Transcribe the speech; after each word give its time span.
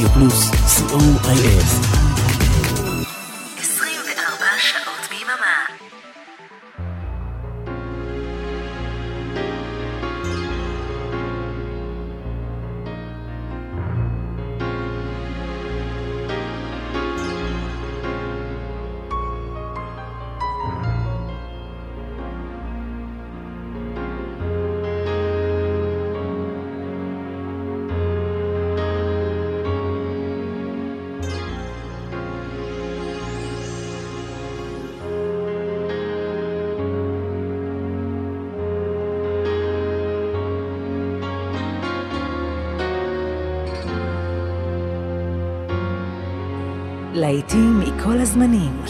Radio 0.00 0.08
Plus, 0.14 0.50
COIS. 0.88 1.99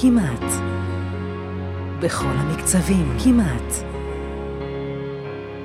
כמעט. 0.02 0.45
בכל 2.02 2.34
המקצבים, 2.36 3.16
כמעט. 3.24 3.72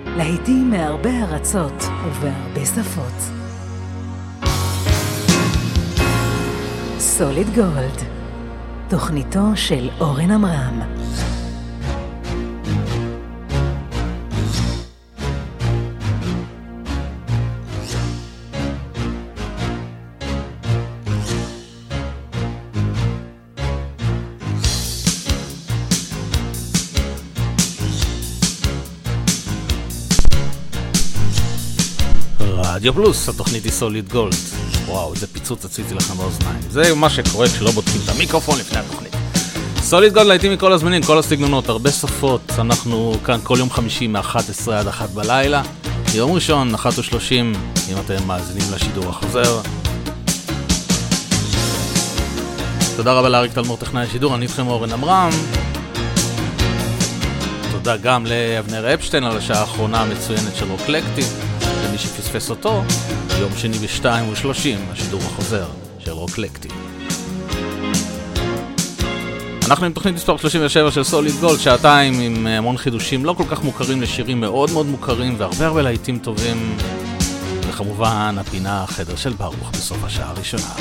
להיטים 0.05 0.69
מהרבה 0.69 1.09
ארצות 1.09 1.83
ובהרבה 2.05 2.65
שפות. 2.65 3.31
סוליד 6.99 7.47
גולד, 7.55 8.01
תוכניתו 8.89 9.55
של 9.55 9.89
אורן 9.99 10.31
עמרם. 10.31 10.81
רדיו 32.85 32.93
פלוס, 32.93 33.29
התוכנית 33.29 33.63
היא 33.63 33.71
סוליד 33.71 34.09
גולד. 34.09 34.33
וואו, 34.85 35.13
איזה 35.13 35.27
פיצוץ 35.27 35.65
עשיתי 35.65 35.93
לכם 35.93 36.17
באוזניים. 36.17 36.59
זה 36.69 36.95
מה 36.95 37.09
שקורה 37.09 37.47
כשלא 37.47 37.71
בודקים 37.71 38.01
את 38.03 38.09
המיקרופון 38.09 38.59
לפני 38.59 38.79
התוכנית. 38.79 39.15
סוליד 39.81 40.13
גולד 40.13 40.27
להיטים 40.27 40.51
מכל 40.51 40.73
הזמנים, 40.73 41.03
כל 41.03 41.19
הסגנונות, 41.19 41.69
הרבה 41.69 41.91
שפות. 41.91 42.51
אנחנו 42.59 43.17
כאן 43.25 43.39
כל 43.43 43.55
יום 43.59 43.69
חמישי 43.69 44.07
מ-11 44.07 44.71
עד 44.71 44.87
1 44.87 45.09
בלילה. 45.09 45.61
יום 46.13 46.31
ראשון, 46.31 46.75
1 46.75 46.99
ו-30, 46.99 47.31
אם 47.91 47.97
אתם 48.05 48.27
מאזינים 48.27 48.73
לשידור 48.73 49.09
החוזר. 49.09 49.61
תודה 52.95 53.13
רבה 53.13 53.29
לאריק 53.29 53.53
תלמור, 53.53 53.77
טכנאי 53.77 54.03
השידור, 54.03 54.35
אני 54.35 54.45
איתכם 54.45 54.67
אורן 54.67 54.91
עמרם. 54.91 55.31
תודה 57.71 57.97
גם 57.97 58.25
לאבנר 58.25 58.93
אפשטיין 58.93 59.23
על 59.23 59.37
השעה 59.37 59.59
האחרונה 59.59 60.01
המצוינת 60.01 60.55
של 60.55 60.71
רוקלקטי. 60.71 61.44
למי 61.95 62.03
שפספס 62.03 62.49
אותו, 62.49 62.83
יום 63.39 63.51
שני 63.57 63.77
ב-2 63.77 64.05
ו-30, 64.05 64.91
השידור 64.91 65.21
החוזר 65.21 65.67
של 65.99 66.11
רוקלקטי. 66.11 66.67
אנחנו 69.67 69.85
עם 69.85 69.93
תוכנית 69.93 70.15
מספר 70.15 70.37
37 70.37 70.91
של 70.91 71.03
סוליד 71.03 71.33
גולד, 71.39 71.59
שעתיים 71.59 72.19
עם 72.19 72.47
המון 72.47 72.77
חידושים 72.77 73.25
לא 73.25 73.33
כל 73.33 73.43
כך 73.49 73.63
מוכרים 73.63 74.01
לשירים 74.01 74.39
מאוד 74.39 74.71
מאוד 74.71 74.85
מוכרים 74.85 75.35
והרבה 75.37 75.65
הרבה 75.65 75.81
להיטים 75.81 76.19
טובים. 76.19 76.77
וכמובן, 77.69 78.35
הפינה 78.39 78.83
החדר 78.83 79.15
של 79.15 79.33
ברוך 79.33 79.71
בסוף 79.71 80.03
השעה 80.03 80.29
הראשונה. 80.29 80.73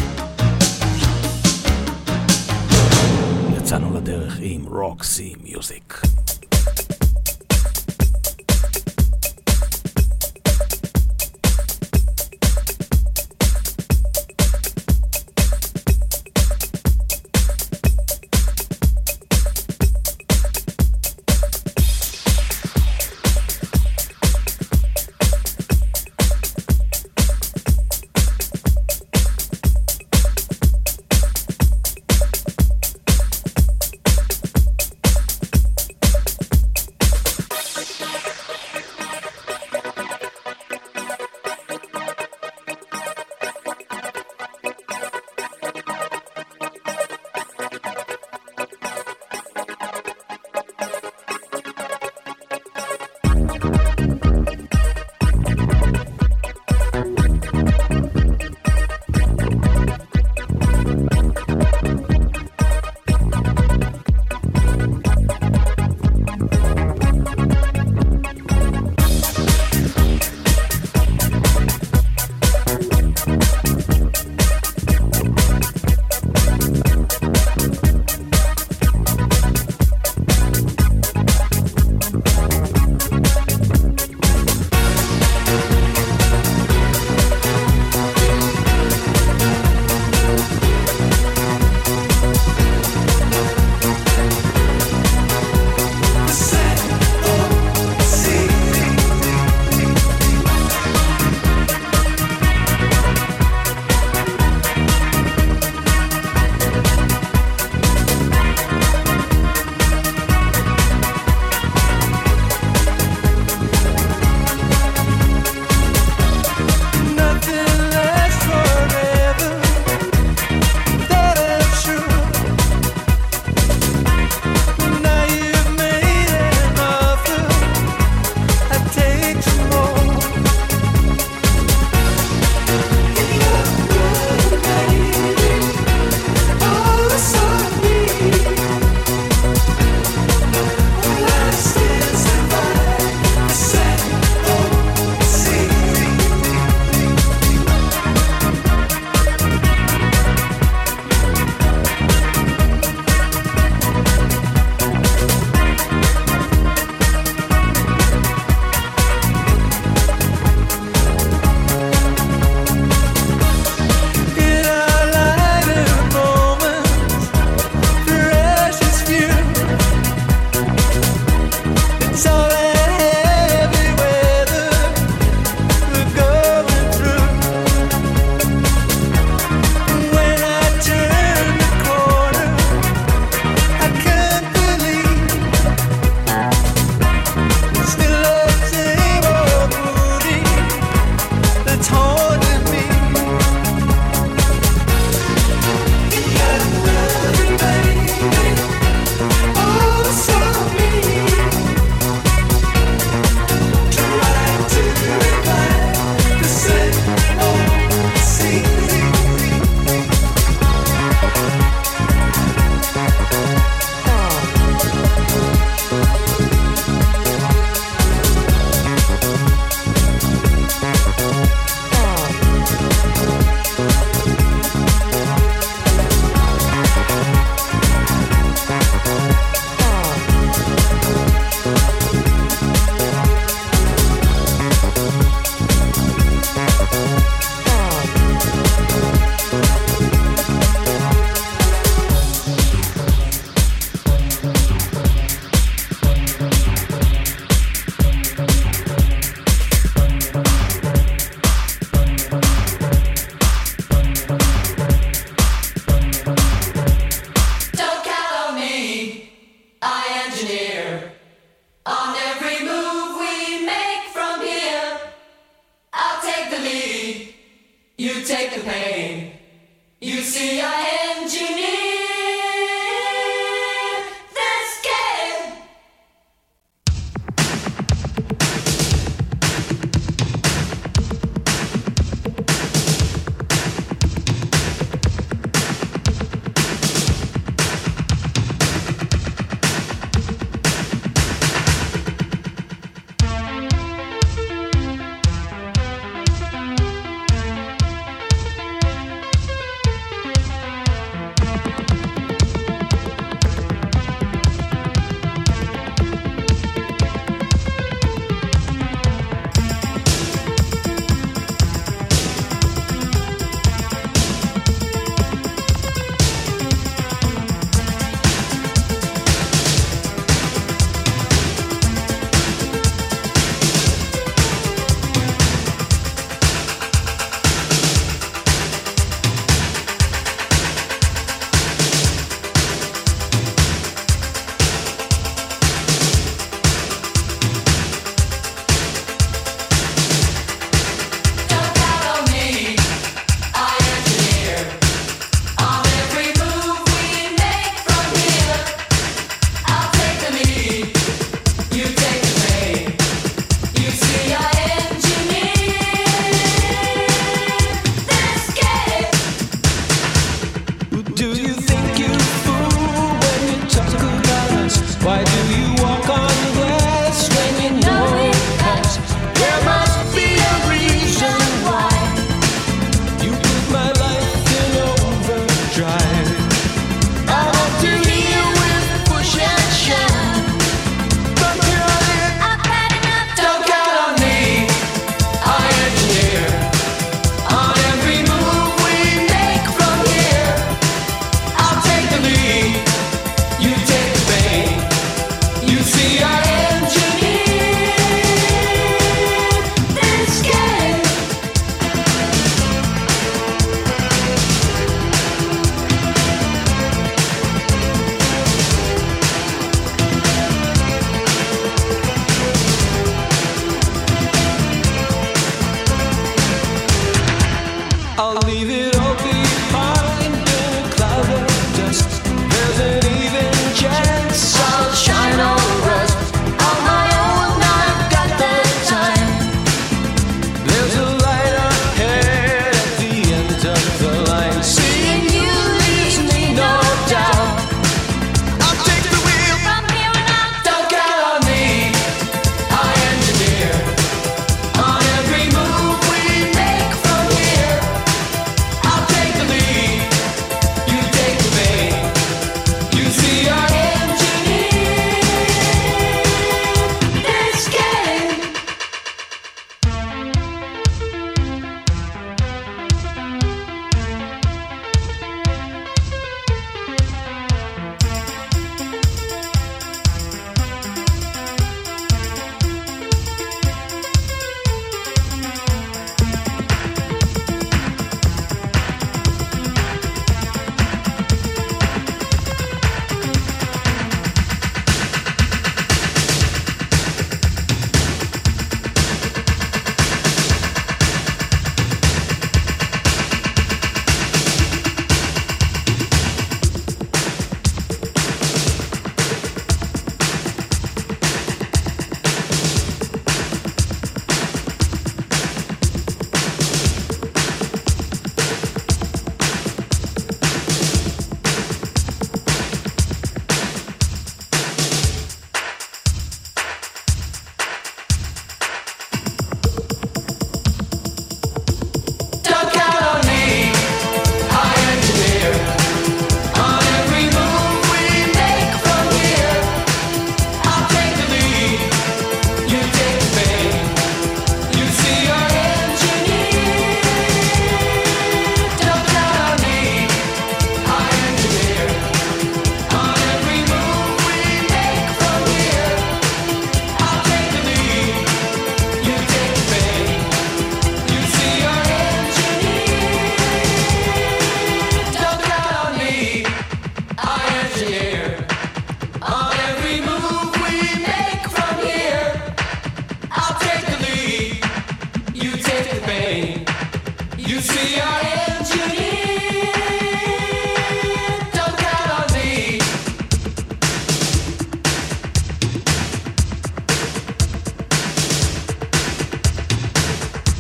יצאנו 3.57 3.97
לדרך 3.97 4.39
עם 4.41 4.65
רוקסי 4.67 5.35
מיוזיק. 5.43 6.01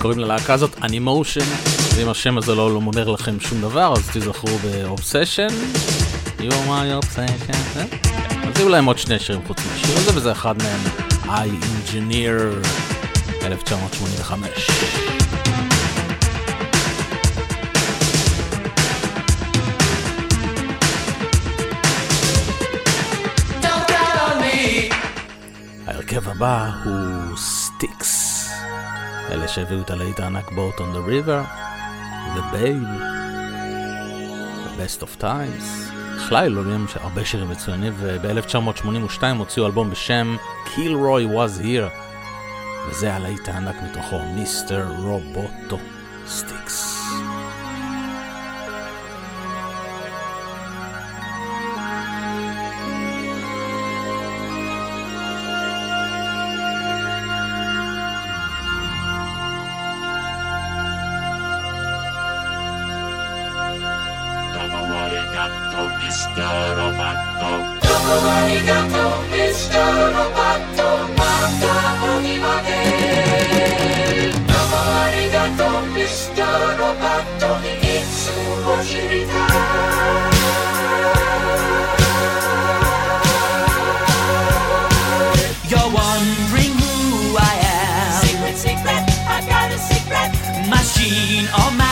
קוראים 0.04 0.20
ללהקה 0.20 0.54
הזאת 0.54 0.76
אנימושן, 0.82 1.44
ואם 1.96 2.08
השם 2.08 2.38
הזה 2.38 2.54
לא, 2.54 2.70
לא 2.70 2.76
אומר 2.76 3.08
לכם 3.08 3.40
שום 3.40 3.60
דבר, 3.60 3.92
אז 3.92 4.10
תזכרו 4.12 4.58
באובסשן. 4.58 5.46
You 6.38 6.42
are 6.42 6.68
my 6.68 7.04
obsession. 7.04 7.78
אז 8.48 8.58
יהיו 8.58 8.68
להם 8.68 8.84
עוד 8.84 8.98
שני 8.98 9.18
שירים 9.18 9.42
חוץ 9.46 9.58
מהשיר 9.66 9.96
הזה, 9.96 10.18
וזה 10.18 10.32
אחד 10.32 10.54
מהם, 10.58 10.80
I 11.24 11.48
Engineer 11.88 12.66
1985. 13.42 14.70
ההרכב 25.86 26.28
הבא 26.28 26.70
הוא 26.84 27.36
סטיקס. 27.36 28.23
אלה 29.30 29.48
שהביאו 29.48 29.80
את 29.80 29.90
הלהיט 29.90 30.20
הענק 30.20 30.50
בוט 30.50 30.74
on 30.80 30.96
the 30.96 31.08
river, 31.08 31.44
The 32.36 32.58
Best 34.78 35.02
of 35.02 35.20
Times. 35.20 35.94
בכלל 36.16 36.44
אלוהים 36.44 36.86
הרבה 36.94 37.24
שירים 37.24 37.48
מצוינים, 37.48 37.92
וב-1982 37.96 39.22
הוציאו 39.38 39.66
אלבום 39.66 39.90
בשם 39.90 40.36
Kilroy 40.66 41.34
Was 41.36 41.62
Here, 41.62 41.90
וזה 42.88 43.14
הלהיט 43.14 43.48
הענק 43.48 43.76
מתוכו, 43.82 44.18
מיסטר 44.34 44.86
רובוטו 44.98 45.78
סטיקס. 46.26 46.93
all 91.52 91.70
my 91.72 91.83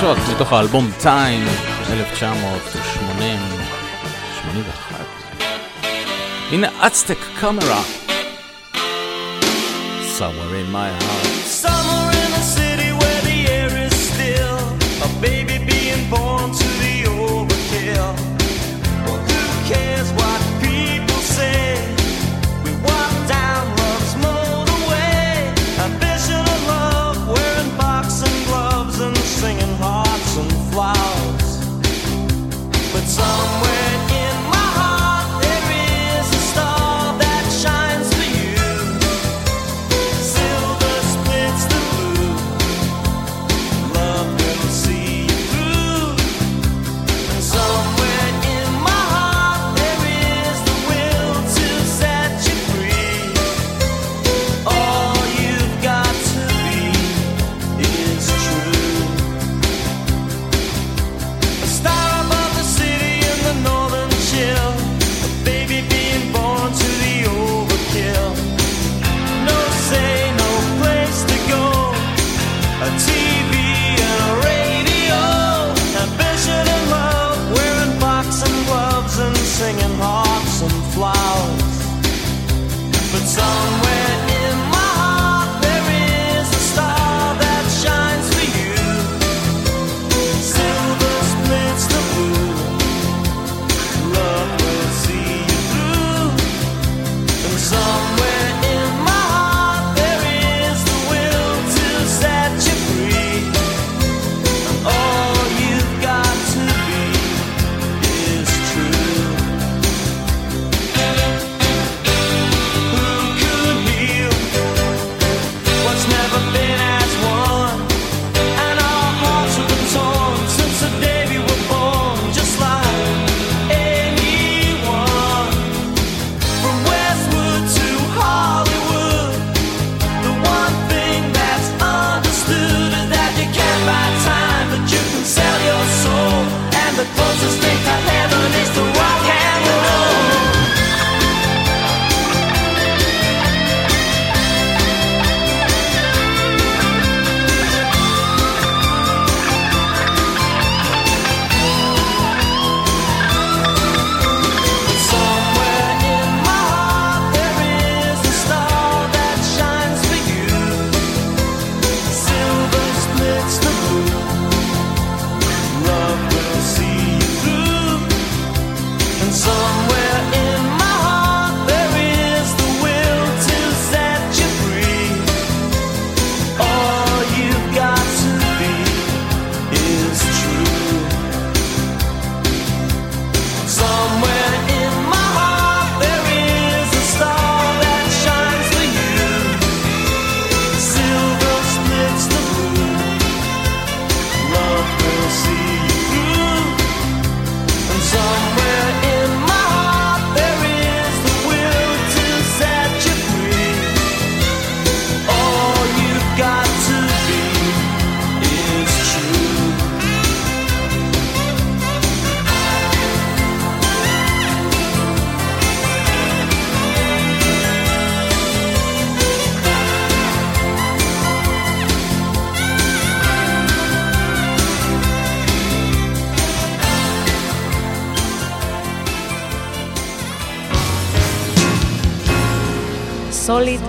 חדשות 0.00 0.18
מתוך 0.34 0.52
האלבום 0.52 0.90
טיים 1.02 1.46
1980 1.90 3.38
81 4.42 5.04
הנה 6.50 6.68
אצטק 6.86 7.18
קאמרה 7.40 7.82
Somewhere 10.18 10.54
in 10.54 10.72
my 10.72 11.02
heart. 11.02 11.29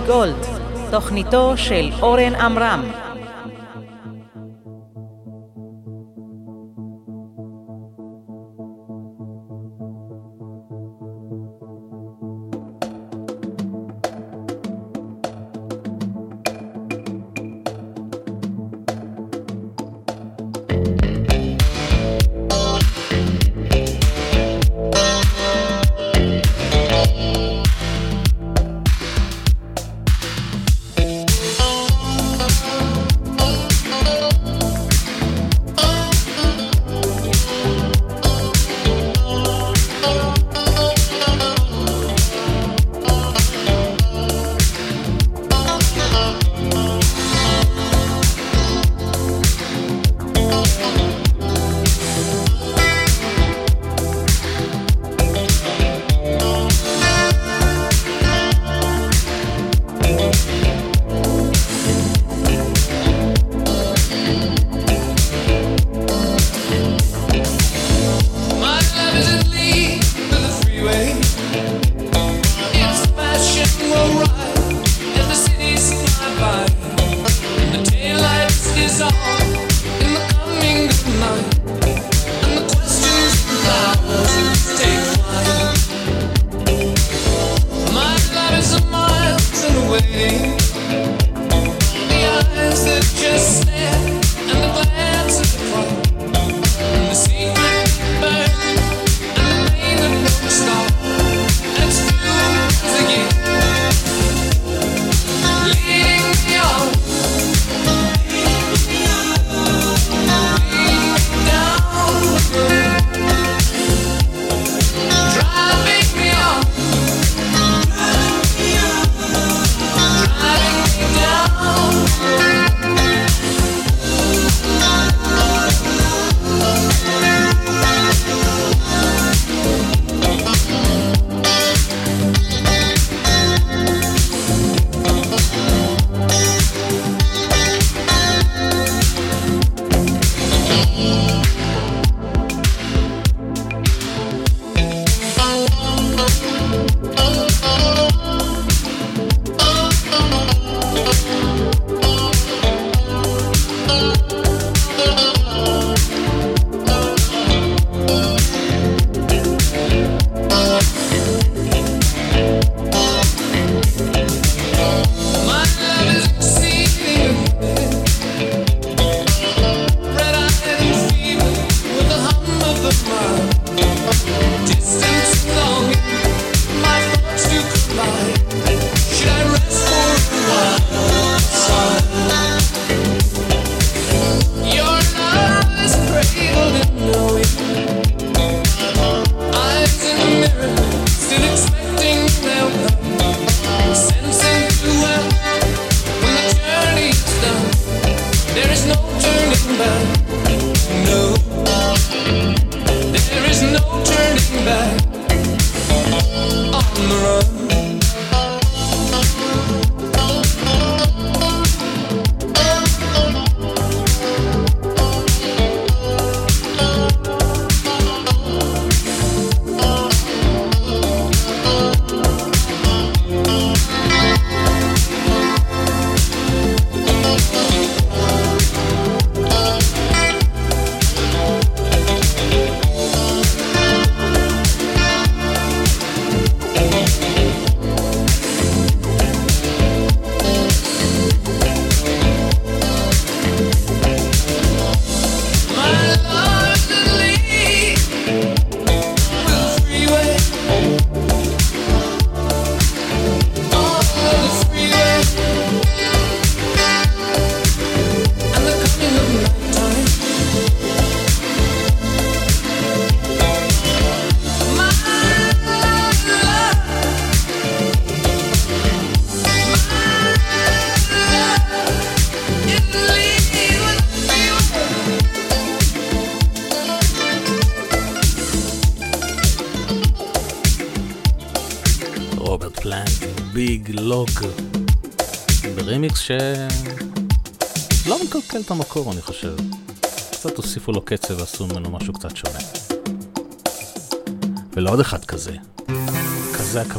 גולד, 0.06 0.46
תוכניתו 0.90 1.56
של 1.56 1.90
אורן 2.02 2.34
עמרם. 2.34 3.01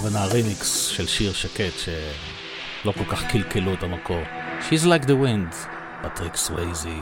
הכוונה 0.06 0.26
רימיקס 0.26 0.88
של 0.88 1.08
שיר 1.08 1.34
שקט 1.34 1.74
שלא 1.78 2.92
כל 2.92 3.06
כך 3.12 3.24
קלקלו 3.32 3.74
את 3.74 3.84
המקור. 3.84 4.22
She's 4.70 4.86
like 4.86 5.06
the 5.06 5.16
wind, 5.24 5.56
פטריק 6.02 6.36
סווייזי. 6.36 7.00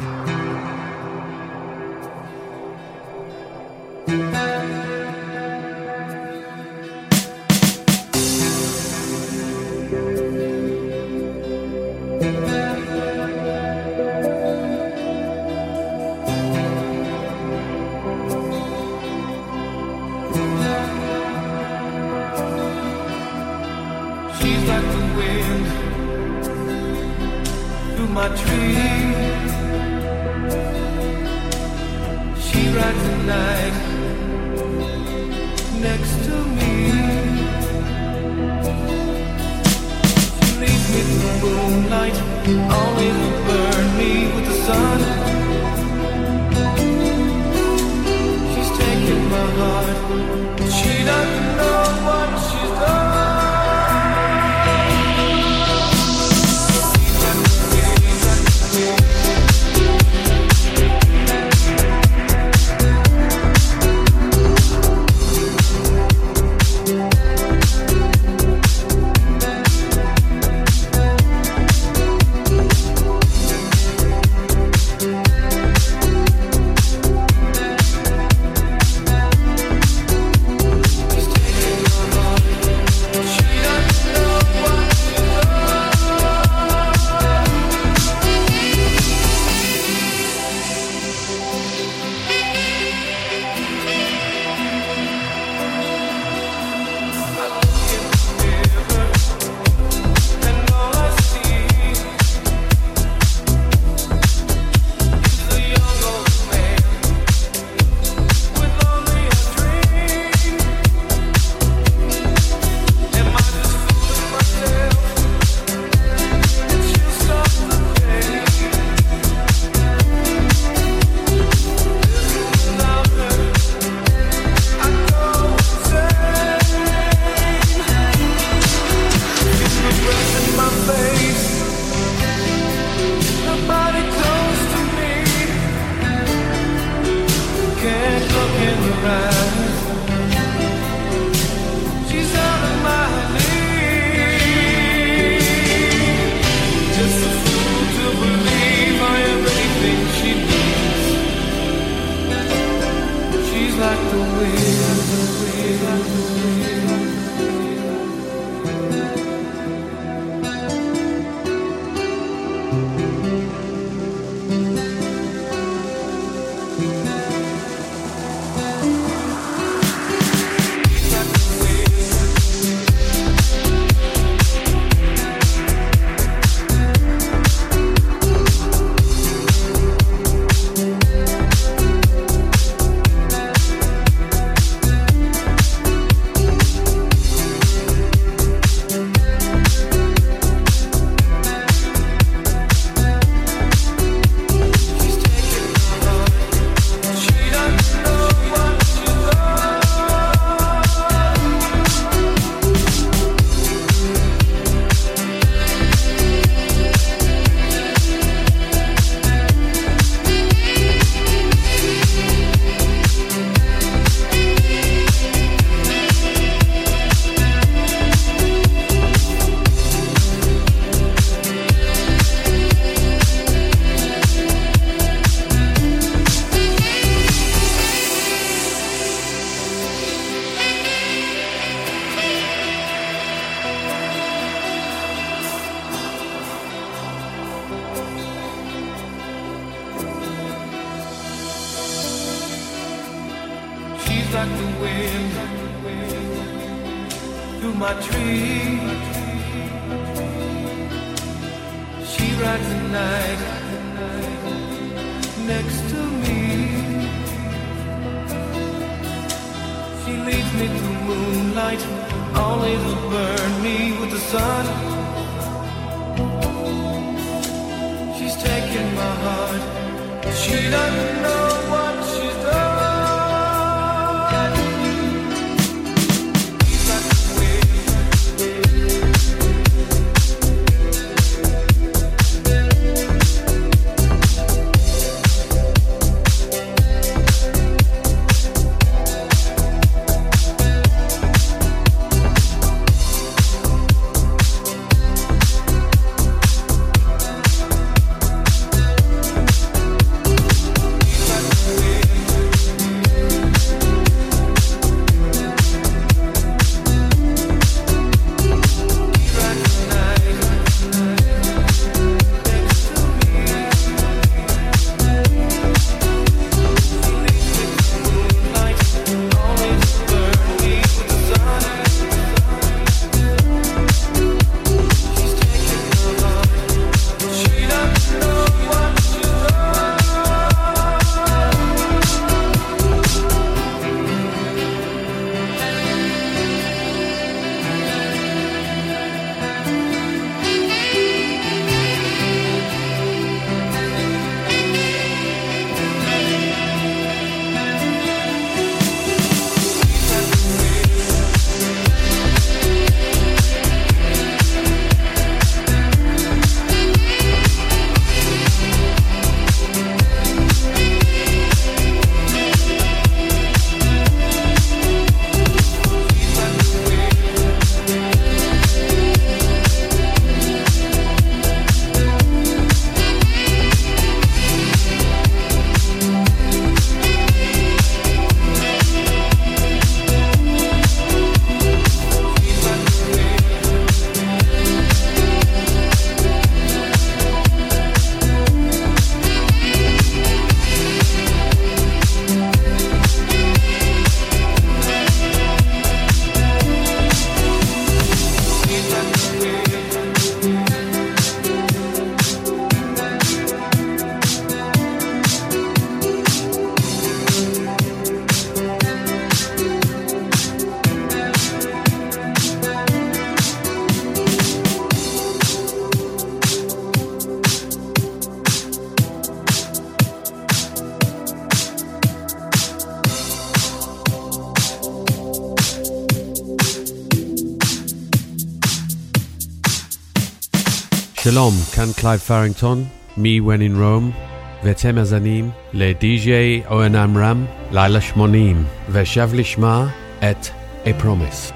כאן 431.82 431.94
קלייב 431.94 432.20
פרינגטון, 432.20 432.86
Me 433.18 433.42
When 433.46 433.62
In 433.72 433.76
Rome, 433.80 434.18
ואתם 434.64 434.96
מאזינים 434.96 435.50
לדי.ג'יי 435.74 436.62
אורן 436.70 436.96
עמרם, 436.96 437.46
לילה 437.72 438.02
80, 438.02 438.66
ושב 438.90 439.30
לשמה 439.34 439.88
את 440.20 440.48
A 440.86 441.04
Promise. 441.04 441.51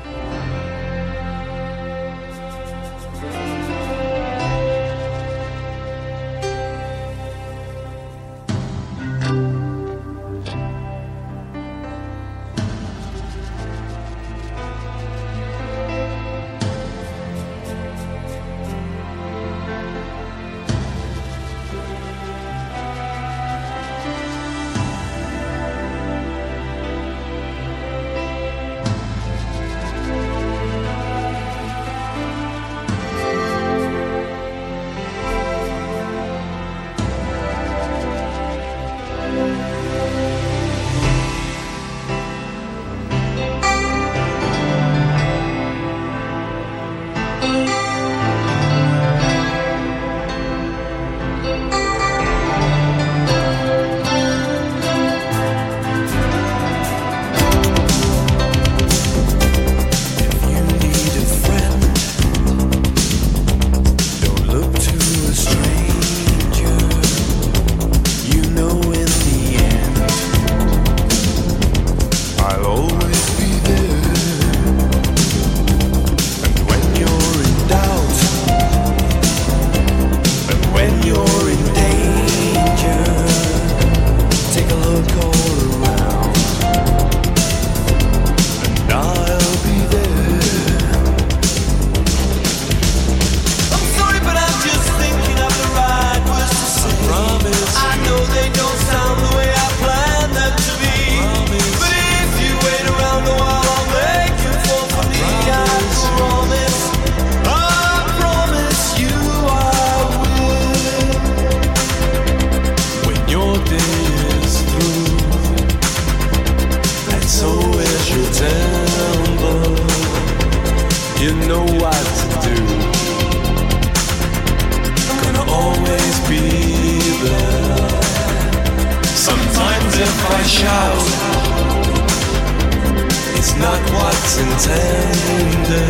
what's 133.98 134.34
intended. 134.38 135.86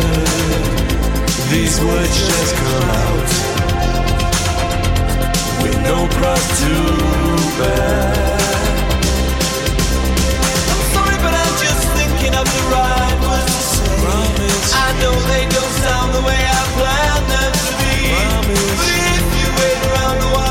These 1.50 1.76
words 1.80 2.16
just 2.30 2.52
come 2.56 2.90
out 3.02 3.30
with 5.62 5.76
no 5.90 5.98
pride 6.16 6.48
to 6.62 6.74
bear. 7.58 8.12
I'm 10.72 10.82
sorry, 10.94 11.18
but 11.24 11.34
I'm 11.42 11.54
just 11.66 11.82
thinking 11.98 12.34
of 12.40 12.46
the 12.56 12.62
right 12.74 13.18
words 13.26 13.52
to 13.54 13.62
say. 13.74 13.94
Promise. 14.02 14.70
I 14.74 14.88
know 15.00 15.14
they 15.32 15.44
don't 15.54 15.74
sound 15.84 16.08
the 16.18 16.22
way 16.28 16.40
I 16.58 16.62
planned 16.76 17.26
them 17.34 17.52
to 17.66 17.72
be. 17.82 17.96
Promise. 18.10 18.76
But 18.80 18.90
if 19.16 19.26
you 19.38 19.48
wait 19.60 19.78
around 19.90 20.18
the 20.20 20.30
while. 20.34 20.45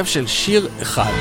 הרכב 0.00 0.10
של 0.10 0.26
שיר 0.26 0.68
אחד. 0.82 1.12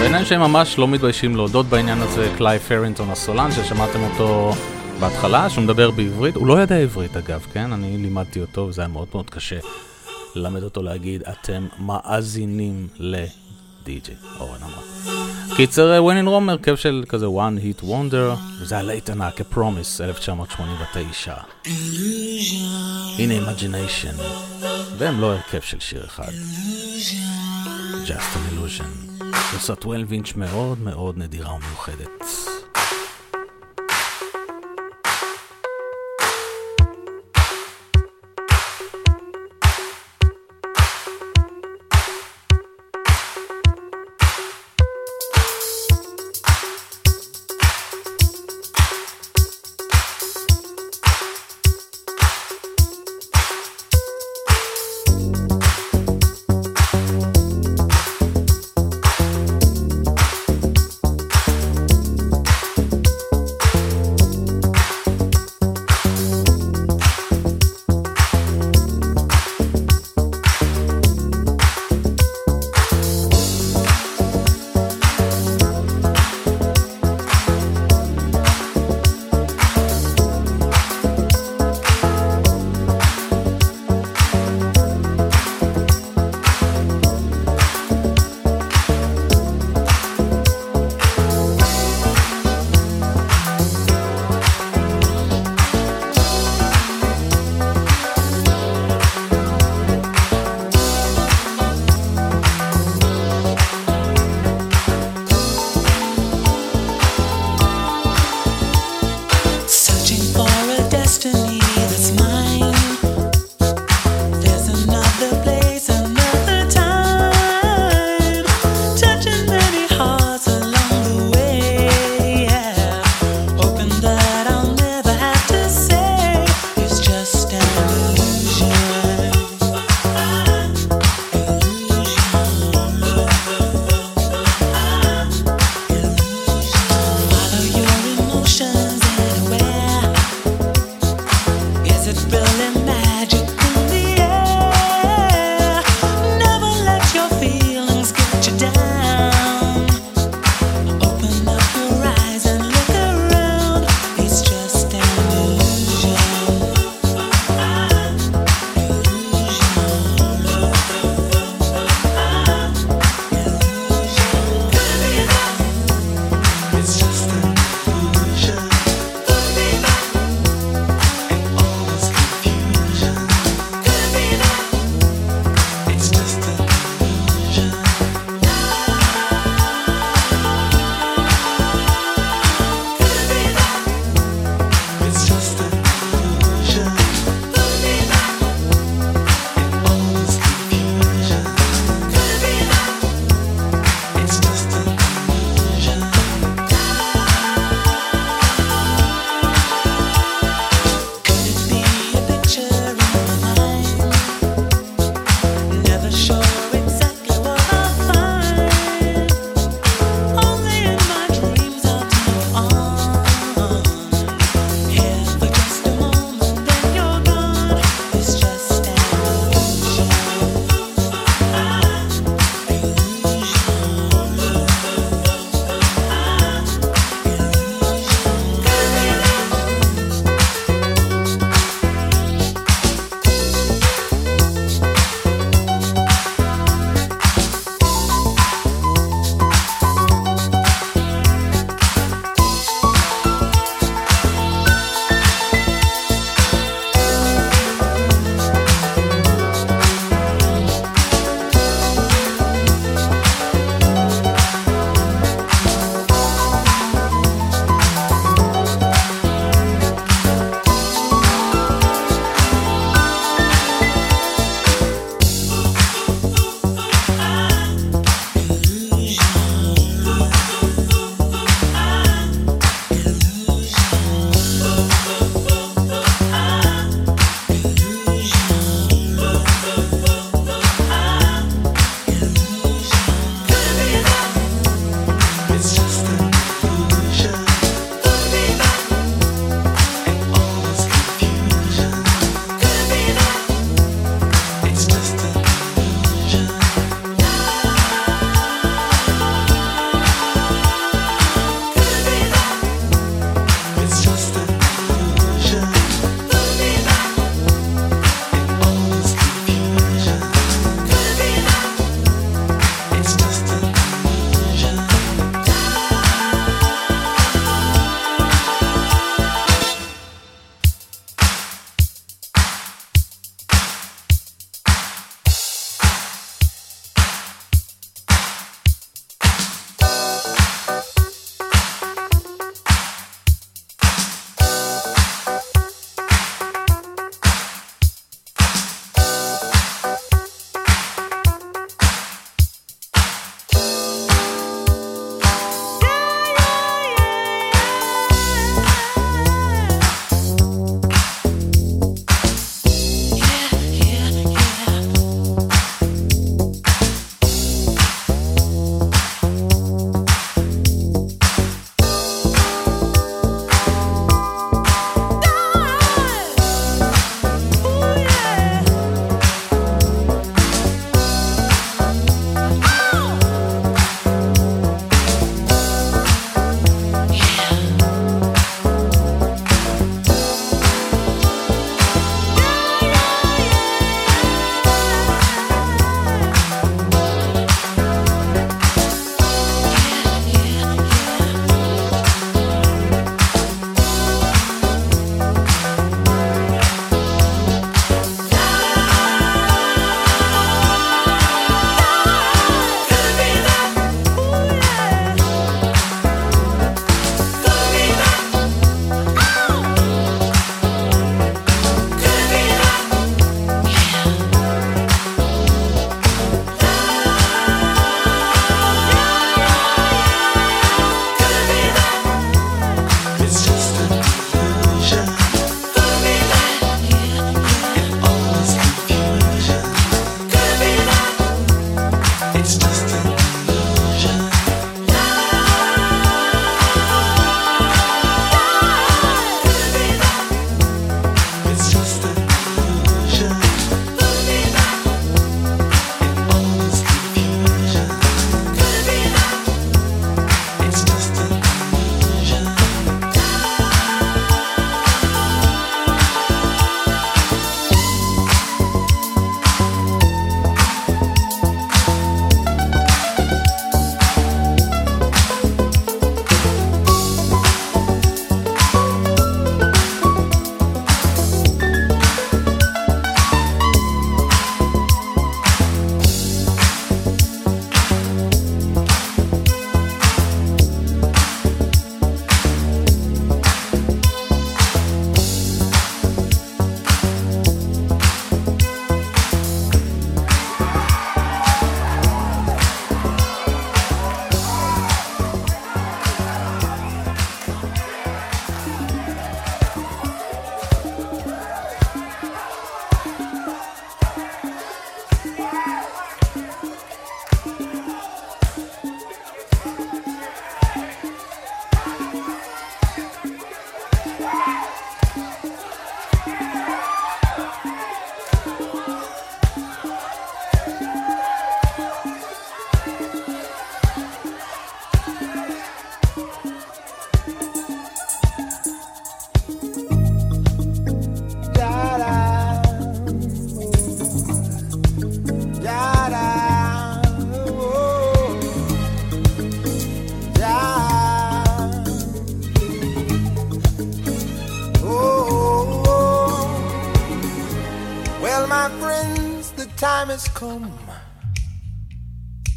בעיניי 0.00 0.24
שהם 0.24 0.40
ממש 0.40 0.78
לא 0.78 0.88
מתביישים 0.88 1.36
להודות 1.36 1.66
בעניין 1.66 1.98
הזה, 2.02 2.32
קליי 2.36 2.58
פרינטון 2.58 3.10
הסולן, 3.10 3.52
ששמעתם 3.52 4.00
אותו 4.02 4.52
בהתחלה, 5.00 5.50
שהוא 5.50 5.64
מדבר 5.64 5.90
בעברית. 5.90 6.36
הוא 6.36 6.46
לא 6.46 6.62
ידע 6.62 6.76
עברית 6.76 7.16
אגב, 7.16 7.46
כן? 7.52 7.72
אני 7.72 7.98
לימדתי 7.98 8.40
אותו, 8.40 8.60
וזה 8.60 8.80
היה 8.80 8.88
מאוד 8.88 9.08
מאוד 9.14 9.30
קשה 9.30 9.58
ללמד 10.34 10.62
אותו 10.62 10.82
להגיד, 10.82 11.22
אתם 11.22 11.66
מאזינים 11.78 12.88
לדי.ג'יי 12.98 14.14
אורן 14.40 14.58
אמרה. 14.62 14.82
קיצר, 15.56 16.06
When 16.06 16.24
in 16.24 16.28
Rome, 16.28 16.50
הרכב 16.50 16.76
של 16.76 17.04
כזה 17.08 17.26
one 17.26 17.80
hit 17.80 17.84
wonder, 17.84 18.38
וזה 18.60 18.78
הלהיט 18.78 19.10
ענק, 19.10 19.40
A 19.40 19.54
Promise, 19.54 20.02
1989. 20.04 21.34
הנה 23.18 23.34
Imagination, 23.38 24.22
והם 24.98 25.20
לא 25.20 25.32
הרכב 25.32 25.60
של 25.60 25.80
שיר 25.80 26.04
אחד. 26.04 26.32
Just 28.06 28.36
an 28.36 28.54
illusion. 28.54 29.22
גרסת 29.52 29.82
12 29.82 30.12
אינץ' 30.12 30.32
מאוד 30.36 30.80
מאוד 30.80 31.18
נדירה 31.18 31.54
ומיוחדת. 31.54 32.41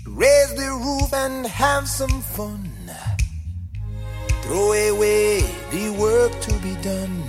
Raise 0.07 0.53
the 0.55 0.69
roof 0.83 1.13
and 1.13 1.47
have 1.47 1.87
some 1.87 2.21
fun. 2.21 2.69
Throw 4.41 4.73
away 4.73 5.41
the 5.71 5.95
work 5.97 6.31
to 6.41 6.53
be 6.59 6.75
done. 6.81 7.23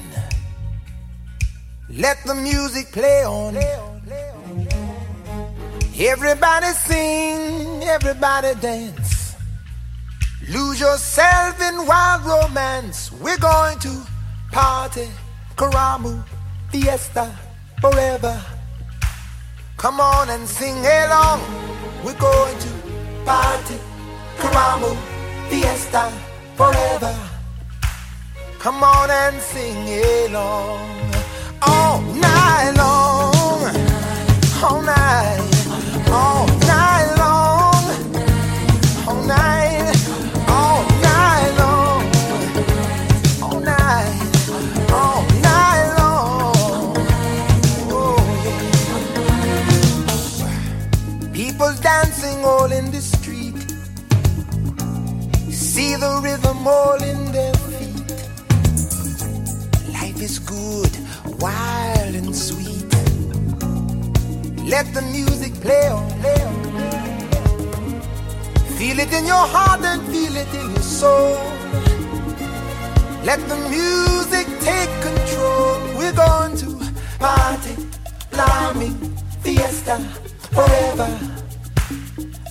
Let 1.88 2.18
the 2.24 2.34
music 2.34 2.90
play 2.90 3.24
on. 3.24 3.56
Everybody 5.98 6.66
sing, 6.66 7.84
everybody 7.84 8.54
dance. 8.60 9.36
Lose 10.48 10.80
yourself 10.80 11.60
in 11.62 11.86
wild 11.86 12.24
romance. 12.24 13.12
We're 13.12 13.38
going 13.38 13.78
to 13.78 14.02
party, 14.50 15.08
Karamu, 15.56 16.24
fiesta, 16.70 17.32
forever. 17.80 18.55
Come 19.87 20.01
on 20.01 20.30
and 20.30 20.49
sing 20.49 20.78
along. 20.84 21.43
We're 22.05 22.18
going 22.18 22.59
to 22.59 22.70
party, 23.24 23.78
Karamu, 24.37 24.97
fiesta, 25.49 26.11
forever. 26.57 27.14
Come 28.59 28.82
on 28.82 29.11
and 29.12 29.41
sing 29.41 29.87
along. 30.26 30.91
All 31.62 32.01
night 32.03 32.72
long, 32.76 33.62
all 34.61 34.82
night, 34.82 36.09
all 36.11 36.47
night 36.49 36.55
the 56.66 56.72
rhythm 56.72 56.74
all 56.74 57.02
in 57.02 57.32
their 57.32 57.54
feet. 57.54 58.12
Life 59.92 60.22
is 60.22 60.38
good, 60.38 60.90
wild 61.40 62.14
and 62.14 62.34
sweet. 62.34 62.84
Let 64.68 64.92
the 64.94 65.02
music 65.12 65.54
play 65.60 65.88
on, 65.88 66.10
play 66.20 66.42
on. 66.42 66.56
Feel 68.78 68.98
it 68.98 69.12
in 69.12 69.26
your 69.26 69.46
heart 69.46 69.80
and 69.84 70.02
feel 70.08 70.36
it 70.36 70.54
in 70.54 70.70
your 70.70 70.82
soul. 70.82 71.36
Let 73.24 73.40
the 73.48 73.56
music 73.70 74.46
take 74.60 74.90
control. 75.02 75.80
We're 75.98 76.12
going 76.12 76.56
to 76.58 76.76
party, 77.18 77.74
Karamu, 78.30 78.90
fiesta, 79.42 79.98
forever. 80.54 81.08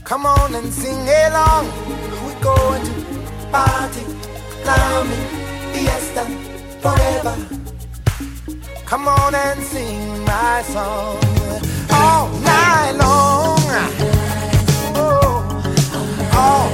Come 0.03 0.25
on 0.25 0.55
and 0.55 0.73
sing 0.73 1.07
along. 1.07 1.67
We're 2.25 2.41
going 2.41 2.83
to 2.85 2.94
party, 3.55 4.03
Karamu, 4.65 5.17
fiesta, 5.71 6.23
forever. 6.83 7.35
Come 8.85 9.07
on 9.07 9.33
and 9.33 9.59
sing 9.71 10.25
my 10.25 10.61
song 10.73 11.17
all 12.01 12.27
night 12.51 12.93
long. 13.03 13.59
Oh, 15.03 15.35
all 16.41 16.67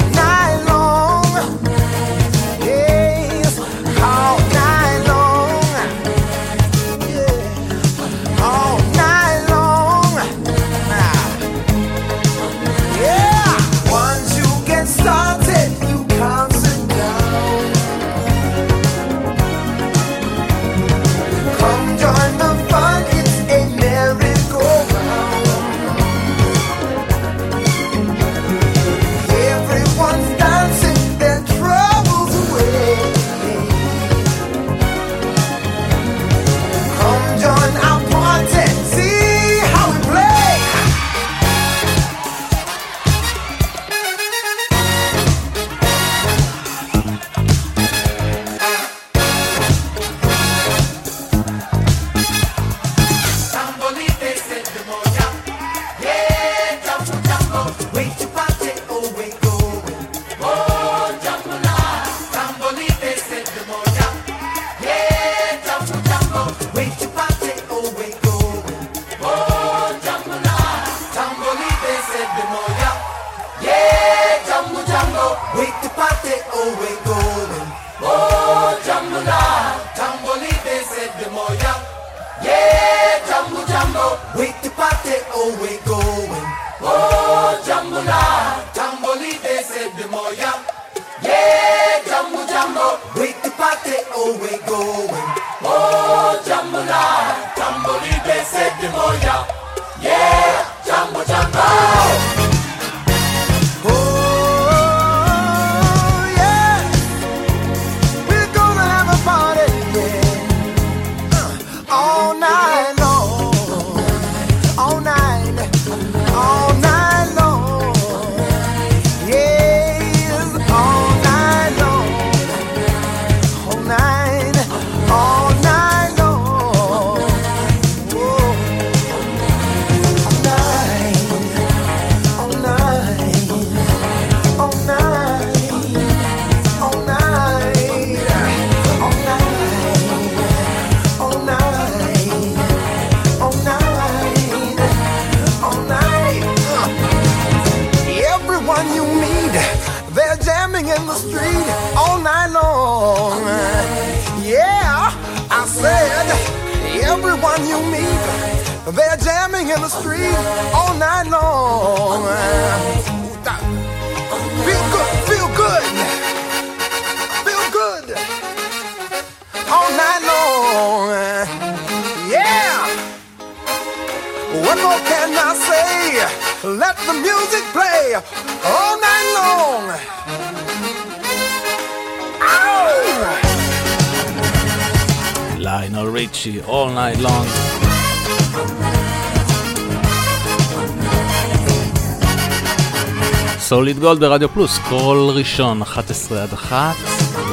גולד 194.02 194.20
ברדיו 194.20 194.50
פלוס, 194.50 194.78
כל 194.90 195.32
ראשון, 195.36 195.82
11 195.82 196.44
עד 196.44 196.54
1, 196.54 196.96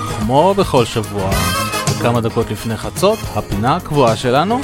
וכמו 0.09 0.55
בכל 0.55 0.85
שבוע, 0.85 1.31
וכמה 1.91 2.21
דקות 2.21 2.51
לפני 2.51 2.77
חצות, 2.77 3.19
הפינה 3.35 3.77
הקבועה 3.77 4.17
שלנו, 4.17 4.61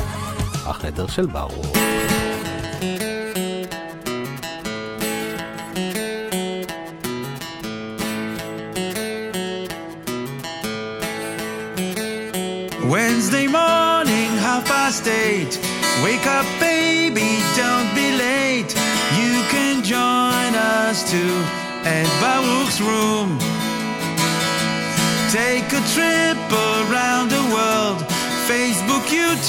החדר 0.66 1.07
של 1.07 1.26
ברוך. 1.26 1.73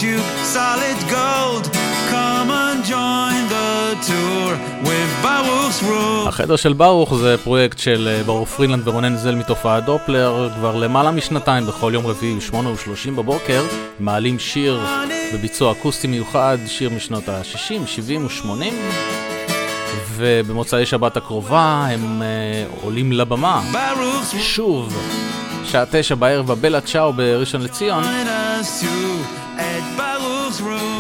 YouTube, 0.06 0.28
solid 0.58 1.00
gold. 1.18 1.66
Come 2.12 2.50
and 2.66 2.80
join 2.94 3.42
the 3.56 3.72
tour 4.10 4.52
with 4.88 5.12
Baruch's 5.24 5.82
room. 5.84 6.28
החדר 6.28 6.56
של 6.56 6.74
ברוך 6.74 7.16
זה 7.16 7.36
פרויקט 7.44 7.78
של 7.78 8.08
אה, 8.12 8.24
ברוך 8.24 8.50
פרילנד 8.50 8.88
ורונן 8.88 9.16
זל 9.18 9.36
מתופעת 9.36 9.86
דופלר. 9.86 10.50
כבר 10.56 10.76
למעלה 10.76 11.12
משנתיים 11.12 11.66
בכל 11.66 11.92
יום 11.94 12.08
רביעי, 12.08 12.42
8 12.42 12.70
ו-30 12.70 13.12
בבוקר, 13.16 13.64
מעלים 14.00 14.40
שיר 14.40 14.80
בביצוע 15.34 15.72
אקוסטי 15.72 16.08
מיוחד, 16.08 16.58
שיר 16.68 16.90
משנות 16.90 17.30
ה-60, 17.30 17.88
70 17.88 18.26
ו-80, 18.26 18.64
ובמוצאי 20.16 20.86
שבת 20.86 21.18
הקרובה 21.18 21.88
הם 21.90 22.22
uh, 22.22 22.84
עולים 22.84 23.12
לבמה, 23.12 23.62
שוב, 24.40 24.98
שעה 25.64 25.84
תשע 25.92 26.16
בערב 26.16 26.48
בבלה 26.48 26.82
צ'או 26.82 27.14
בראשון 27.14 27.62
לציון, 27.62 28.04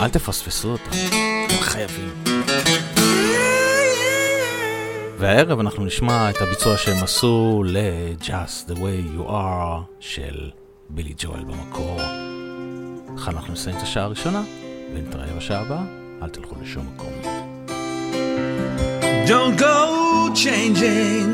אל 0.01 0.09
תפספסו 0.09 0.67
אותה, 0.71 0.89
אתם 1.47 1.61
חייבים. 1.61 2.13
והערב 5.17 5.59
אנחנו 5.59 5.85
נשמע 5.85 6.29
את 6.29 6.41
הביצוע 6.41 6.77
שהם 6.77 7.03
עשו 7.03 7.63
ל-Just 7.65 8.69
the 8.69 8.73
way 8.73 9.17
you 9.17 9.29
are 9.29 9.81
של 9.99 10.49
בילי 10.89 11.13
ג'ואל 11.17 11.43
במקור. 11.43 12.01
ככה 13.17 13.31
אנחנו 13.31 13.53
נסיים 13.53 13.77
את 13.77 13.81
השעה 13.81 14.03
הראשונה, 14.03 14.43
ונתראה 14.93 15.33
בשעה 15.37 15.61
הבאה, 15.61 15.83
אל 16.21 16.29
תלכו 16.29 16.55
לשום 16.61 16.87
מקום. 16.95 17.13
Don't 19.27 19.57
go 19.59 20.35
changing 20.35 21.29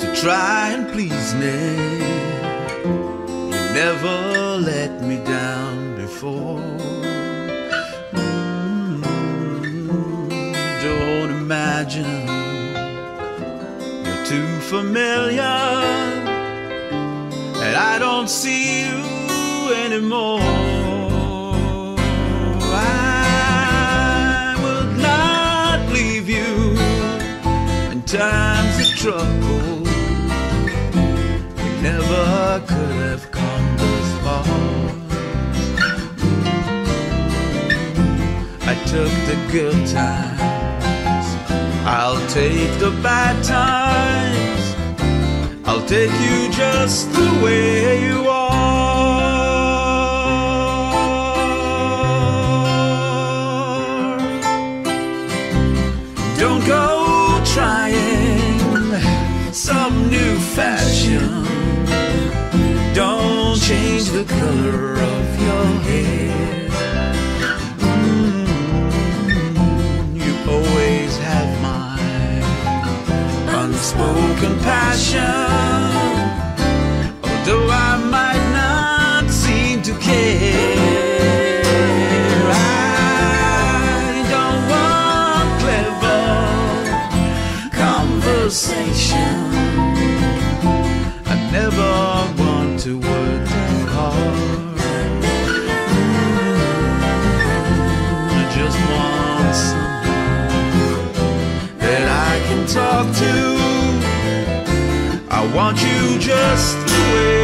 to 0.00 0.06
try 0.22 0.70
and 0.74 0.84
please 0.92 1.28
me. 1.40 1.58
You 3.52 3.62
never 3.80 4.16
let 4.70 4.92
me 5.08 5.16
down 5.34 5.83
before. 6.06 6.58
Mm, 8.12 9.00
Don't 10.82 11.30
imagine 11.30 12.26
you're 14.04 14.24
too 14.32 14.50
familiar, 14.74 15.56
and 17.64 17.74
I 17.92 17.94
don't 17.98 18.28
see 18.28 18.62
you 18.82 18.98
anymore. 19.84 20.40
I 22.76 24.54
will 24.64 24.88
not 25.08 25.78
leave 25.90 26.28
you 26.28 26.52
in 27.92 28.02
times 28.02 28.74
of 28.84 28.90
trouble. 29.04 29.80
We 31.56 31.68
never 31.88 32.62
could 32.70 32.96
have 33.08 33.24
come 33.30 33.66
this 33.78 34.08
far. 34.24 34.83
Took 38.94 39.10
the 39.26 39.36
good 39.50 39.86
times. 39.88 41.26
I'll 41.84 42.24
take 42.28 42.78
the 42.78 42.92
bad 43.02 43.34
times. 43.42 44.64
I'll 45.66 45.84
take 45.84 46.12
you 46.26 46.48
just 46.52 47.12
the 47.12 47.28
way 47.42 48.06
you 48.06 48.28
are. 48.28 48.43
Passion. 74.94 75.33
Just 106.24 106.78
the 106.86 107.12
way 107.12 107.43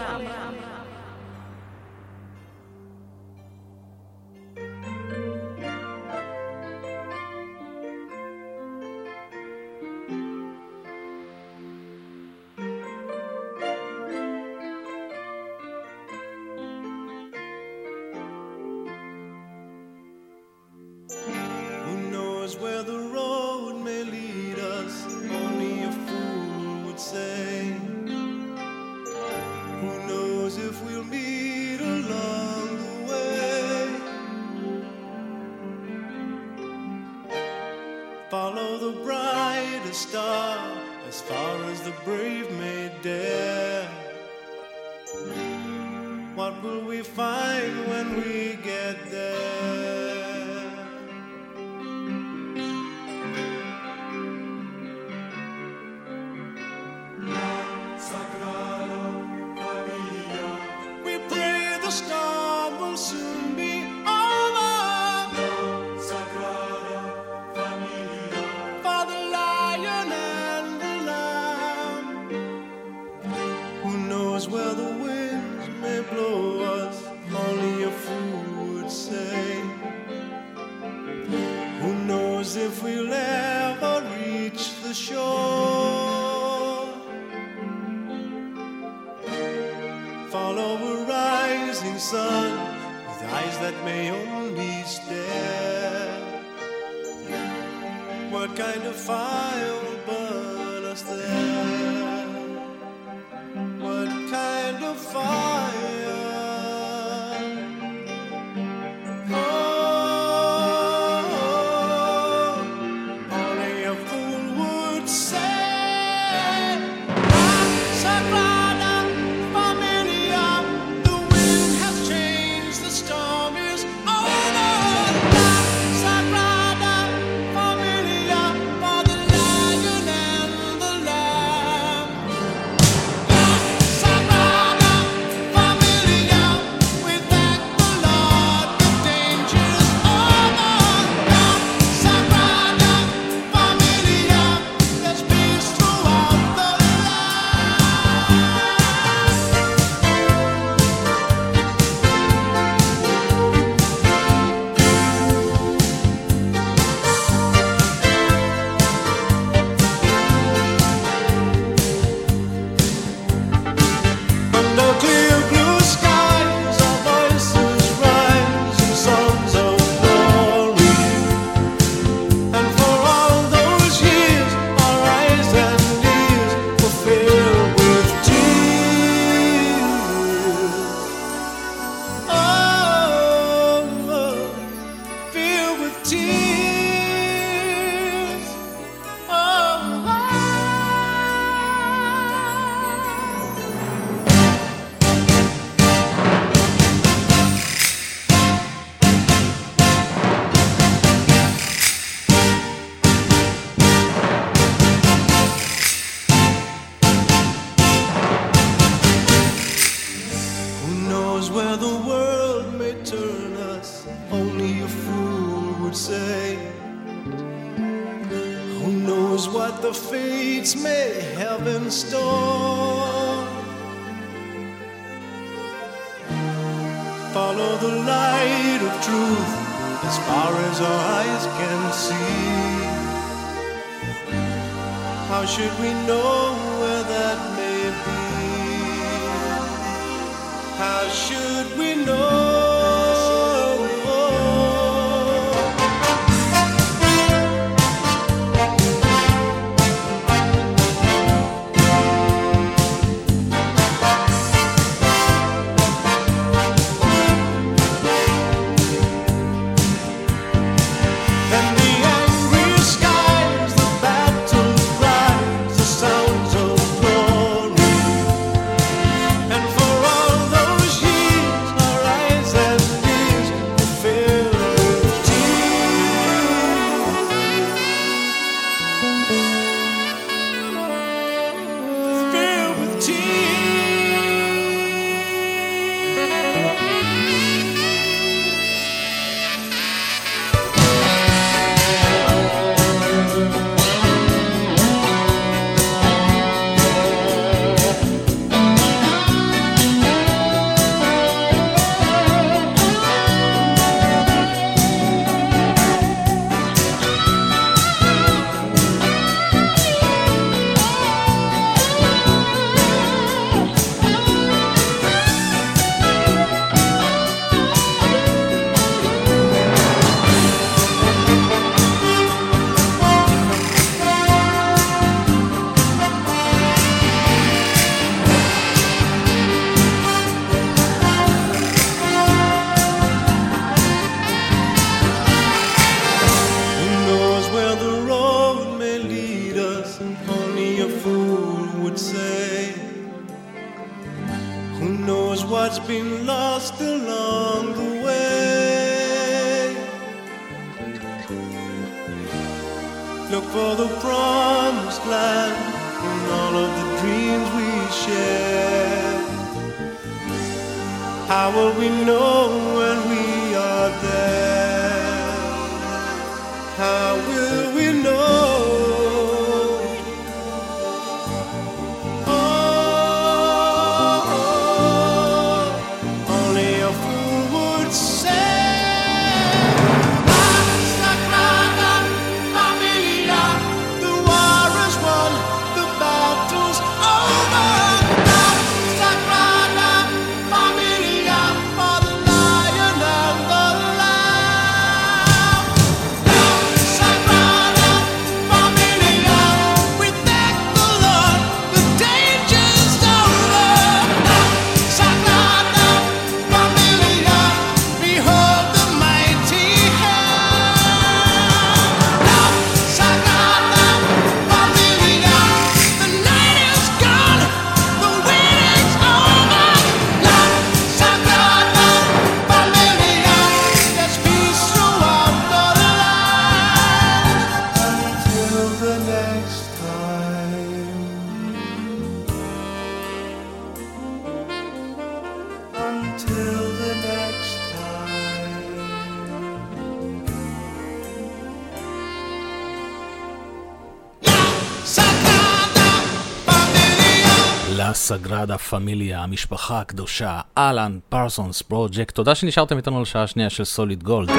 הסגרדה 448.11 448.57
פמיליה, 448.57 449.23
המשפחה 449.23 449.79
הקדושה, 449.79 450.39
אלן 450.57 450.99
פרסונס 451.09 451.61
פרוג'קט, 451.61 452.15
תודה 452.15 452.35
שנשארתם 452.35 452.77
איתנו 452.77 453.01
לשעה 453.01 453.23
השנייה 453.23 453.49
של 453.49 453.63
סוליד 453.63 454.03
גולד. 454.03 454.29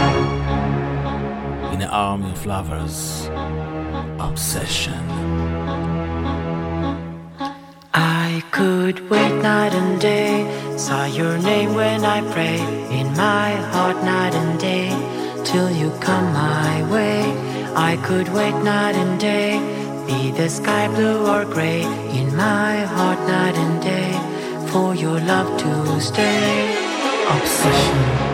הנה 1.62 1.90
army 1.90 2.36
of 2.36 2.47
lovers, 2.47 3.28
obsession. 4.19 5.03
I 7.94 8.43
could 8.57 8.97
wait 9.11 9.35
night 9.51 9.74
and 9.81 9.94
day, 10.01 10.32
saw 10.77 11.05
your 11.20 11.36
name 11.51 11.70
when 11.81 12.01
I 12.16 12.19
pray 12.35 12.59
in 12.99 13.07
my 13.24 13.51
heart 13.73 13.99
night 14.15 14.35
and 14.43 14.55
day, 14.70 14.89
till 15.49 15.70
you 15.81 15.89
come 16.07 16.27
my 16.44 16.74
way. 16.94 17.19
I 17.90 17.93
could 18.07 18.28
wait 18.39 18.57
night 18.73 18.97
and 19.03 19.15
day, 19.31 19.51
be 20.09 20.20
the 20.40 20.49
sky 20.59 20.85
blue 20.94 21.19
or 21.32 21.43
gray 21.57 21.82
my 22.36 22.80
heart 22.80 23.18
night 23.20 23.56
and 23.56 23.82
day 23.82 24.12
for 24.70 24.94
your 24.94 25.20
love 25.20 25.59
to 25.59 26.00
stay. 26.00 26.76
Obsession. 27.28 28.31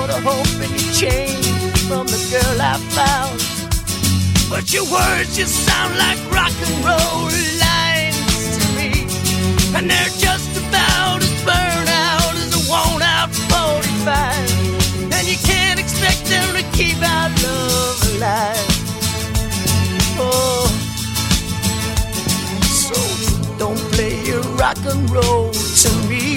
Sort 0.00 0.16
of 0.16 0.22
hoping 0.22 0.72
to 0.78 0.84
change 0.94 1.46
from 1.88 2.06
the 2.06 2.20
girl 2.32 2.56
I 2.72 2.76
found. 2.96 3.38
But 4.48 4.72
your 4.72 4.84
words 4.84 5.36
just 5.36 5.54
sound 5.68 5.92
like 5.98 6.18
rock 6.32 6.56
and 6.66 6.76
roll 6.88 7.28
lines 7.66 8.42
to 8.56 8.62
me, 8.78 8.90
and 9.76 9.90
they're 9.90 10.14
just 10.26 10.50
about 10.56 11.18
as 11.20 11.34
burned 11.44 11.90
out 12.12 12.32
as 12.44 12.52
a 12.60 12.62
worn 12.70 13.02
out 13.02 13.30
45. 13.52 15.12
And 15.16 15.24
you 15.32 15.38
can't 15.50 15.78
expect 15.78 16.24
them 16.32 16.48
to 16.56 16.64
keep 16.76 16.98
our 17.14 17.28
love 17.44 18.00
alive. 18.14 18.70
Oh. 20.16 20.66
So 22.84 22.96
don't 23.58 23.82
play 23.92 24.14
your 24.24 24.42
rock 24.62 24.80
and 24.92 25.10
roll 25.10 25.50
to 25.52 25.90
me. 26.08 26.29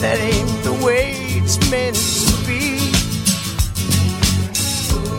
That 0.00 0.18
ain't 0.20 0.62
the 0.62 0.74
way 0.84 1.14
it's 1.40 1.58
meant 1.70 1.96
to 1.96 2.34
be. 2.46 2.92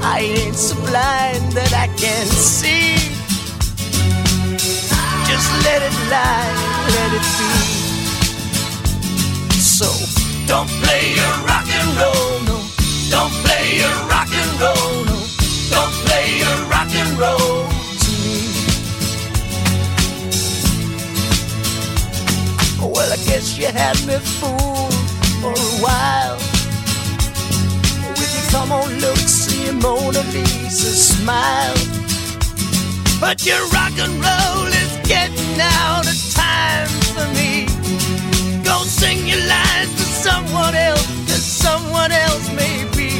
I 0.03 0.19
ain't 0.19 0.55
so 0.55 0.75
blind 0.85 1.51
that 1.53 1.73
I 1.73 1.87
can't 1.97 2.29
see. 2.29 2.93
Just 5.25 5.49
let 5.65 5.81
it 5.81 5.97
lie, 6.13 6.53
let 6.93 7.09
it 7.17 7.25
be. 7.37 7.51
So 9.59 9.89
don't 10.45 10.69
play 10.85 11.15
your 11.19 11.35
rock 11.49 11.67
and 11.67 11.89
roll, 11.97 12.39
no. 12.45 12.57
Don't 13.09 13.33
play 13.43 13.81
your 13.81 13.97
rock 14.13 14.29
and 14.29 14.51
roll, 14.61 15.05
no. 15.09 15.17
Don't 15.73 15.93
play 16.05 16.37
your 16.37 16.57
rock 16.69 16.91
and 16.93 17.17
roll 17.17 17.56
guess 23.27 23.57
you 23.57 23.67
had 23.67 23.97
me 24.07 24.17
fooled 24.39 24.93
for 25.41 25.51
a 25.51 25.71
while. 25.83 26.37
With 28.15 28.31
your 28.35 28.47
come 28.51 28.71
on 28.71 28.89
looks 28.99 29.51
and 29.51 29.63
your 29.65 29.73
Mona 29.83 30.23
Lisa 30.31 30.91
smile. 30.95 31.75
But 33.19 33.45
your 33.45 33.61
rock 33.75 33.95
and 33.99 34.15
roll 34.27 34.67
is 34.83 34.93
getting 35.03 35.59
out 35.59 36.07
of 36.07 36.17
time 36.33 36.87
for 37.13 37.27
me. 37.37 37.67
Go 38.63 38.77
sing 38.83 39.27
your 39.27 39.43
lines 39.45 39.91
to 39.99 40.05
someone 40.27 40.75
else, 40.75 41.05
cause 41.27 41.43
someone 41.43 42.11
else 42.11 42.47
may 42.53 42.85
be 42.95 43.11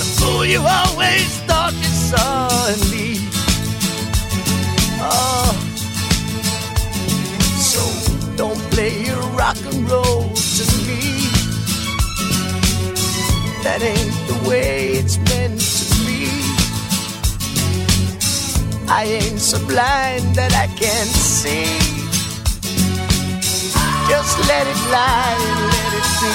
the 0.00 0.06
fool 0.16 0.46
you 0.46 0.60
always 0.60 1.28
thought 1.48 1.74
you 1.74 1.92
saw 2.08 2.48
in 2.72 2.80
me. 2.90 3.28
Oh, 5.02 5.69
rock 9.40 9.56
and 9.72 9.90
roll 9.90 10.28
to 10.56 10.64
me. 10.86 11.00
That 13.64 13.80
ain't 13.80 14.16
the 14.28 14.36
way 14.46 15.00
it's 15.00 15.16
meant 15.28 15.60
to 15.78 15.84
be. 16.04 16.28
I 19.00 19.02
ain't 19.18 19.40
so 19.40 19.58
blind 19.66 20.24
that 20.38 20.52
I 20.64 20.66
can't 20.82 21.14
see. 21.38 21.72
Just 24.10 24.34
let 24.50 24.64
it 24.72 24.80
lie 24.96 25.38
let 25.74 25.92
it 26.00 26.08
be. 26.20 26.32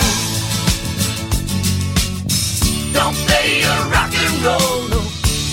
Don't 2.98 3.18
play 3.28 3.48
your 3.66 3.82
rock 3.96 4.14
and 4.26 4.36
roll, 4.48 4.78
no. 4.94 5.02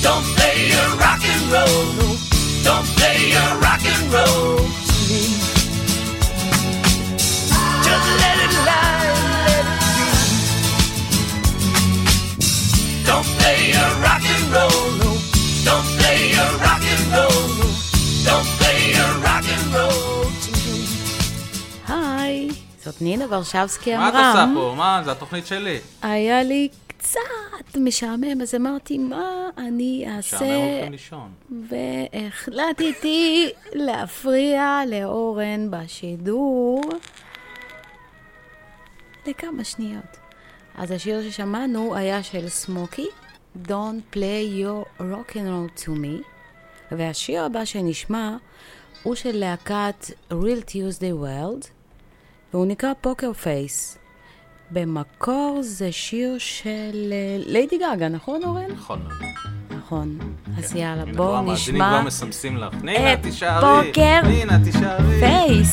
Don't 0.06 0.26
play 0.36 0.56
your 0.74 0.90
rock 1.04 1.22
and 1.32 1.44
roll, 1.54 1.84
no. 2.00 2.08
Don't 2.68 2.88
play 2.96 3.18
your 3.36 3.50
rock 3.60 3.84
and 3.94 4.04
roll 4.16 4.81
נינה 23.02 23.24
ורשבסקי 23.30 23.96
מה 23.96 24.08
את 24.08 24.14
עושה 24.14 24.32
אמרם. 24.32 24.54
פה? 24.54 24.74
מה, 24.76 25.02
זה 25.04 25.12
התוכנית 25.12 25.46
שלי. 25.46 25.78
היה 26.02 26.42
לי 26.42 26.68
קצת 26.86 27.76
משעמם, 27.76 28.40
אז 28.42 28.54
אמרתי, 28.54 28.98
מה 28.98 29.48
אני 29.58 30.04
אעשה? 30.08 30.38
שעמם 30.38 30.50
הולכים 30.50 30.92
לישון. 30.92 31.28
והחלטתי 31.68 33.50
להפריע 33.72 34.80
לאורן 34.86 35.70
בשידור 35.70 36.82
לכמה 39.26 39.64
שניות. 39.64 40.16
אז 40.74 40.90
השיר 40.90 41.30
ששמענו 41.30 41.94
היה 41.96 42.22
של 42.22 42.48
סמוקי, 42.48 43.06
Don't 43.66 44.14
play 44.14 44.60
your 44.62 45.00
rock 45.00 45.32
and 45.32 45.36
roll 45.36 45.84
to 45.84 45.88
me, 45.88 46.22
והשיר 46.92 47.44
הבא 47.44 47.64
שנשמע 47.64 48.36
הוא 49.02 49.14
של 49.14 49.36
להקת 49.36 50.10
Real 50.30 50.64
Tuesday 50.68 51.24
World, 51.24 51.66
והוא 52.54 52.66
נקרא 52.66 52.92
פוקר 53.00 53.32
פייס. 53.32 53.98
במקור 54.70 55.58
זה 55.62 55.92
שיר 55.92 56.38
של 56.38 57.12
ליידי 57.46 57.78
גאגה, 57.78 58.08
נכון 58.08 58.44
אורן? 58.44 58.70
נכון. 58.70 59.08
נכון. 59.70 60.18
אז 60.58 60.72
כן. 60.72 60.78
יאללה, 60.78 61.02
הנה, 61.02 61.12
בואו 61.12 61.28
כבר 61.28 61.36
המאזינים 61.36 61.82
נשמע 61.82 61.98
כבר 61.98 62.06
מסמסים 62.06 62.56
לך. 62.56 62.74
נינה, 62.82 63.16
תישארי. 63.22 63.86
פוקר. 63.86 64.20
פייס. 65.20 65.72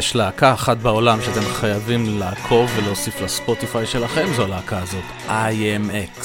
יש 0.00 0.16
להקה 0.16 0.52
אחת 0.52 0.76
בעולם 0.76 1.18
שאתם 1.22 1.40
חייבים 1.40 2.18
לעקוב 2.18 2.70
ולהוסיף 2.76 3.20
לספוטיפיי 3.20 3.86
שלכם, 3.86 4.26
זו 4.36 4.42
הלהקה 4.42 4.78
הזאת, 4.78 5.04
IMX. 5.28 6.22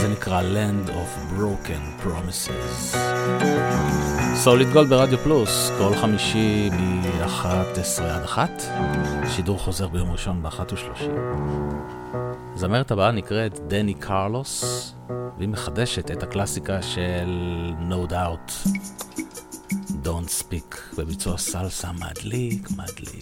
זה 0.00 0.08
נקרא 0.08 0.42
Land 0.42 0.88
of 0.88 1.38
Broken 1.38 2.04
Promises. 2.06 2.96
סוליד 4.34 4.68
גולד 4.72 4.88
ברדיו 4.88 5.18
פלוס, 5.18 5.70
כל 5.78 5.96
חמישי 5.96 6.70
מ-11 6.70 8.02
עד 8.02 8.24
1, 8.24 8.62
שידור 9.28 9.58
חוזר 9.58 9.88
ביום 9.88 10.12
ראשון 10.12 10.42
ב-13. 10.42 11.02
הזמרת 12.54 12.90
הבאה 12.90 13.10
נקראת 13.10 13.58
דני 13.66 13.94
קרלוס, 13.94 14.94
והיא 15.38 15.48
מחדשת 15.48 16.10
את 16.10 16.22
הקלאסיקה 16.22 16.82
של 16.82 17.30
No 17.90 18.10
Doubt, 18.10 18.68
Don't 20.04 20.42
Speak. 20.42 20.71
זה 20.92 21.04
ביצוע 21.04 21.38
סלסה 21.38 21.92
מדליק, 21.92 22.70
מדליק. 22.70 23.21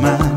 Man. 0.00 0.35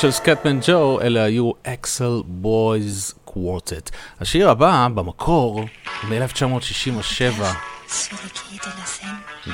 של 0.00 0.10
סקטמן 0.10 0.60
ג'ו, 0.66 1.00
אלה 1.00 1.22
היו 1.22 1.50
אקסל 1.62 2.22
בויז 2.26 3.14
קוורטט. 3.24 3.90
השיר 4.20 4.50
הבא, 4.50 4.88
במקור, 4.94 5.64
מ-1967, 6.04 7.42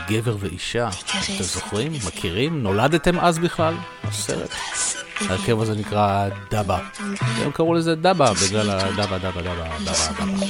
גבר 0.09 0.37
ואישה. 0.39 0.89
אתם 0.89 1.43
זוכרים? 1.43 1.93
מכירים? 2.07 2.63
נולדתם 2.63 3.21
אז 3.21 3.39
בכלל? 3.39 3.75
הסרט. 4.05 4.51
ההרכב 5.21 5.61
הזה 5.61 5.75
נקרא 5.75 6.29
דבה. 6.51 6.79
הם 7.43 7.51
קראו 7.51 7.75
לזה 7.75 7.95
דבה 7.95 8.33
בגלל 8.33 8.71
הדבה, 8.71 9.19
דבה, 9.19 9.19
דבה, 9.19 9.43
דבה, 9.43 9.69
דבה. 9.85 10.46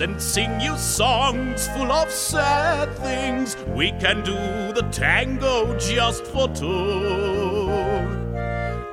And 0.00 0.20
sing 0.22 0.60
you 0.60 0.76
songs 0.76 1.68
full 1.68 1.90
of 1.90 2.10
sad 2.10 2.88
things. 2.98 3.56
We 3.68 3.90
can 3.92 4.22
do 4.22 4.34
the 4.72 4.86
tango 4.92 5.76
just 5.78 6.24
for 6.24 6.48
two. 6.48 7.68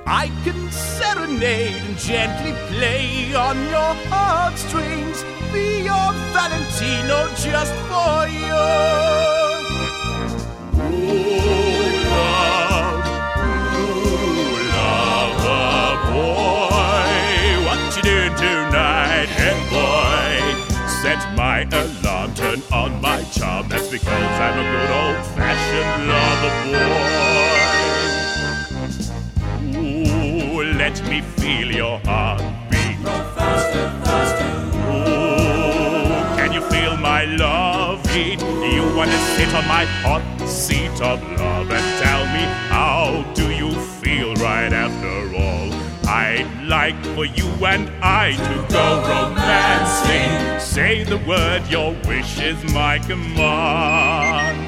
I 0.08 0.32
can 0.44 0.72
serenade 0.72 1.82
and 1.84 1.98
gently 1.98 2.54
play 2.70 3.36
on 3.36 3.58
your 3.66 3.94
heartstrings. 4.10 5.24
Be 5.54 5.84
your 5.84 6.12
Valentino 6.34 7.30
just 7.36 7.74
for 7.90 8.28
you. 8.28 8.95
Because 23.96 24.36
I'm 24.46 24.60
a 24.60 24.64
good 24.74 24.92
old-fashioned 24.92 26.08
lover 26.12 26.54
boy. 26.66 27.00
Ooh, 29.80 30.60
let 30.78 30.96
me 31.10 31.22
feel 31.22 31.72
your 31.72 31.98
heartbeat. 32.04 33.00
Ooh, 34.90 36.36
can 36.36 36.52
you 36.52 36.62
feel 36.70 36.98
my 36.98 37.24
love 37.24 38.06
heat? 38.10 38.42
You 38.42 38.84
wanna 38.98 39.18
sit 39.38 39.54
on 39.56 39.66
my 39.66 39.86
hot 40.04 40.24
seat 40.46 41.00
of 41.02 41.24
love 41.40 41.72
and 41.72 41.95
I'd 46.38 46.68
like 46.68 47.02
for 47.16 47.24
you 47.24 47.48
and 47.66 47.90
I 48.04 48.34
to 48.36 48.74
go 48.74 49.02
romancing. 49.08 50.60
Say 50.60 51.06
the 51.06 51.18
word, 51.20 51.66
your 51.70 51.96
wish 52.06 52.42
is 52.42 52.62
my 52.74 53.00
command. 53.00 54.60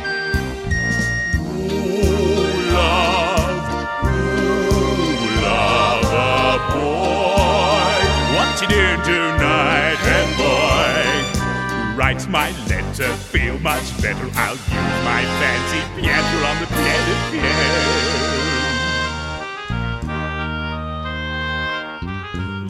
Ooh, 1.43 2.71
love, 2.71 3.67
ooh, 4.05 5.43
lover 5.43 6.57
boy, 6.71 7.99
what 8.37 8.61
you 8.61 8.67
do 8.69 8.85
tonight, 9.03 9.99
and 10.15 10.31
boy? 10.39 11.97
Write 11.97 12.25
my 12.29 12.49
letter, 12.69 13.11
feel 13.13 13.59
much 13.59 14.01
better. 14.01 14.29
I'll 14.35 14.55
use 14.55 14.97
my 15.03 15.21
fancy 15.41 15.81
piano 15.99 16.47
on 16.47 16.61
the 16.61 16.67
piano. 16.67 17.31
piano. 17.31 18.56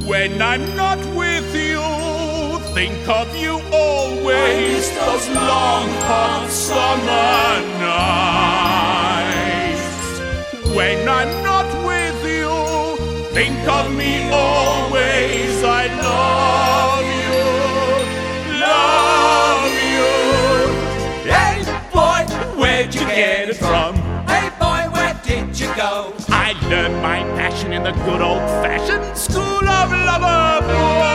When 0.07 0.41
I'm 0.41 0.75
not 0.77 0.99
with 1.15 1.53
you, 1.53 1.81
think 2.73 3.07
of 3.09 3.35
you 3.35 3.59
always. 3.73 4.89
Those 4.95 5.27
long 5.29 5.89
hot 6.07 6.47
summer 6.49 7.61
nights. 7.83 8.23
When 10.73 11.09
I'm 11.09 11.43
not 11.43 11.67
with 11.85 12.23
you, 12.25 12.49
think 13.33 13.67
of 13.67 13.91
me 13.93 14.31
always. 14.31 15.61
I 15.65 15.87
love 16.07 17.03
you, 17.27 17.43
love 18.61 19.73
you. 19.91 20.09
Hey 21.29 21.57
boy, 21.91 22.23
where'd 22.57 22.95
you 22.95 23.01
get 23.01 23.49
it 23.49 23.57
from? 23.57 23.95
Hey 24.25 24.49
boy, 24.57 24.87
where 24.93 25.15
did 25.25 25.59
you 25.59 25.67
go? 25.75 26.16
I 26.67 26.69
learned 26.69 27.01
my 27.01 27.19
passion 27.37 27.71
in 27.71 27.83
the 27.83 27.93
good 27.93 28.21
old 28.21 28.41
fashioned 28.61 29.17
school 29.17 29.69
of 29.69 29.89
lover 29.89 30.67
boys. 30.67 31.07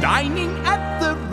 Dining 0.00 0.47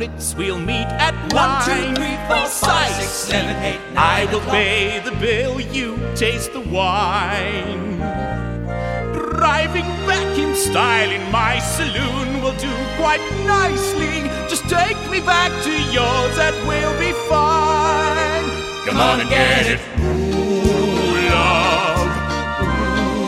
Ritz, 0.05 0.35
we'll 0.35 0.59
meet 0.59 0.87
at 1.07 1.15
One, 1.33 1.65
two, 1.65 1.95
three, 1.95 2.15
four, 2.27 2.45
five, 2.47 2.91
six, 2.91 3.09
seven, 3.09 3.55
eight, 3.63 3.79
nine 3.93 4.27
I 4.27 4.31
will 4.31 4.41
pay 4.51 4.99
the 4.99 5.11
bill, 5.13 5.59
you 5.59 5.97
taste 6.15 6.53
the 6.53 6.59
wine. 6.59 7.97
Driving 9.13 9.89
back 10.05 10.37
in 10.37 10.53
style 10.55 11.09
in 11.09 11.31
my 11.31 11.57
saloon 11.59 12.43
will 12.43 12.57
do 12.57 12.73
quite 12.97 13.23
nicely. 13.45 14.29
Just 14.47 14.69
take 14.69 14.99
me 15.09 15.21
back 15.21 15.51
to 15.63 15.71
yours, 15.71 16.35
that 16.35 16.53
will 16.67 16.95
be 16.99 17.11
fine. 17.27 18.45
Come 18.85 18.97
on 18.99 19.21
and 19.21 19.29
get 19.29 19.65
it. 19.73 19.79
Ooh, 20.01 21.15
love. 21.33 22.09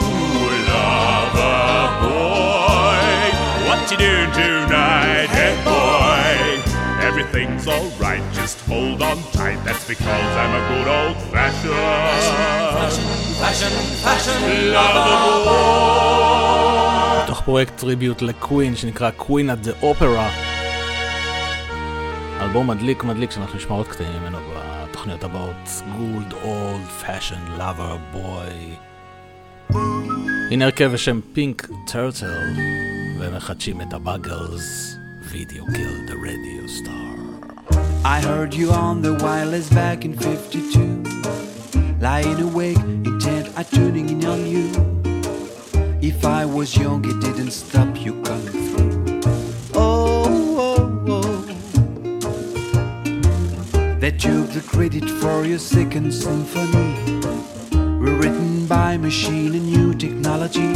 Ooh, 0.05 0.57
lover 0.69 1.89
boy. 2.03 3.31
What 3.67 3.91
you 3.91 3.97
doing 3.97 4.31
tonight, 4.31 5.29
hey 5.31 5.55
boy? 5.65 6.16
Everything's 7.11 7.65
alright, 7.75 8.23
just 8.39 8.57
hold 8.71 9.01
on 9.01 9.17
tight. 9.38 9.59
That's 9.67 9.85
because 9.93 10.31
I'm 10.41 10.53
a 10.61 10.63
good 10.71 10.88
old 10.97 11.17
fashioned 11.34 11.73
Fashion, 13.41 13.71
fashion, 14.03 14.39
lover 14.75 15.05
boy. 15.45 17.23
מתוך 17.23 17.41
פרויקט 17.41 17.77
טריביוט 17.77 18.21
לקווין 18.21 18.75
שנקרא 18.75 19.11
Queen 19.19 19.49
at 19.49 19.67
the 19.67 19.84
Opera. 19.84 20.29
אלבום 22.41 22.67
מדליק 22.67 23.03
מדליק 23.03 23.31
שאנחנו 23.31 23.57
נשמע 23.57 23.75
עוד 23.75 23.88
קטעים 23.88 24.11
ממנו 24.21 24.38
בתוכניות 24.89 25.23
הבאות. 25.23 25.81
Good 25.99 26.34
old 26.34 27.05
fashioned 27.05 27.59
lover 27.59 28.15
boy. 28.15 28.77
הנה 30.51 30.65
הרכב 30.65 30.91
בשם 30.93 31.19
פינק 31.34 31.67
טרטל 31.88 32.53
והם 33.19 33.35
מחדשים 33.35 33.81
את 33.81 33.93
הבאגלס. 33.93 34.96
Video 35.27 35.65
killed 35.65 36.07
the 36.07 36.17
radio 36.17 36.65
star. 36.67 37.15
I 38.05 38.21
heard 38.21 38.53
you 38.53 38.71
on 38.71 39.01
the 39.01 39.13
wireless 39.15 39.69
back 39.69 40.05
in 40.05 40.17
52. 40.17 41.03
Lying 41.99 42.39
awake, 42.39 42.77
intent 42.77 43.49
on 43.57 43.65
tuning 43.65 44.09
in 44.09 44.25
on 44.25 44.45
you. 44.47 44.71
If 46.01 46.23
I 46.23 46.45
was 46.45 46.77
young, 46.77 47.03
it 47.03 47.19
didn't 47.19 47.51
stop 47.51 47.99
you 47.99 48.21
coming 48.23 48.69
through. 48.69 49.19
Oh, 49.75 50.25
oh, 50.65 51.05
oh. 51.09 51.41
That 53.99 54.19
took 54.19 54.49
the 54.51 54.61
credit 54.65 55.09
for 55.09 55.43
your 55.43 55.59
second 55.59 56.13
symphony. 56.13 56.95
Rewritten 57.99 58.65
by 58.65 58.95
machine 58.95 59.53
and 59.55 59.65
new 59.65 59.93
technology. 59.93 60.73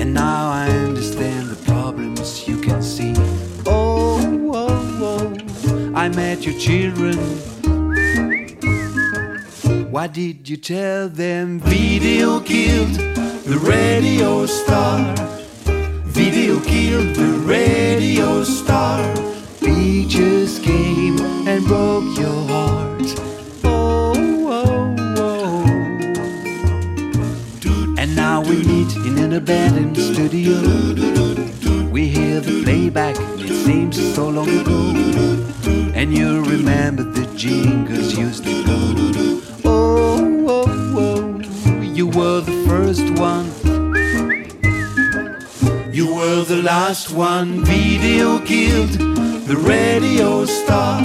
And 0.00 0.14
now 0.14 0.50
I 0.50 0.70
understand 0.70 1.49
I 6.00 6.08
met 6.08 6.46
your 6.46 6.58
children. 6.58 7.18
Why 9.92 10.06
did 10.06 10.48
you 10.48 10.56
tell 10.56 11.10
them 11.10 11.60
video 11.60 12.40
killed 12.40 12.94
the 13.44 13.58
radio 13.58 14.46
star? 14.46 15.14
Video 16.06 16.58
killed 16.60 17.14
the 17.16 17.32
radio 17.44 18.44
star. 18.44 19.14
Pictures 19.60 20.58
came 20.60 21.20
and 21.46 21.66
broke 21.66 22.18
your 22.18 22.46
heart. 22.48 23.14
Oh, 23.64 24.14
oh, 24.56 24.96
oh. 25.18 25.64
And 27.98 28.16
now 28.16 28.40
we 28.40 28.56
meet 28.64 28.96
in 29.04 29.18
an 29.18 29.34
abandoned 29.34 29.98
studio. 29.98 31.19
We 31.90 32.06
hear 32.06 32.40
the 32.40 32.62
playback, 32.62 33.16
it 33.18 33.52
seems 33.64 33.96
so 34.14 34.28
long 34.28 34.48
ago. 34.48 34.94
And 35.92 36.16
you 36.16 36.40
remember 36.44 37.02
the 37.02 37.26
jingles 37.36 38.16
used 38.16 38.44
to 38.44 38.64
go. 38.64 39.42
Oh, 39.64 40.46
oh, 40.48 41.42
oh, 41.66 41.80
you 41.80 42.06
were 42.06 42.42
the 42.42 42.64
first 42.68 43.10
one. 43.18 43.46
You 45.92 46.14
were 46.14 46.44
the 46.44 46.62
last 46.62 47.10
one. 47.10 47.64
Video 47.64 48.38
killed 48.38 48.90
the 49.48 49.56
radio 49.56 50.44
star. 50.44 51.02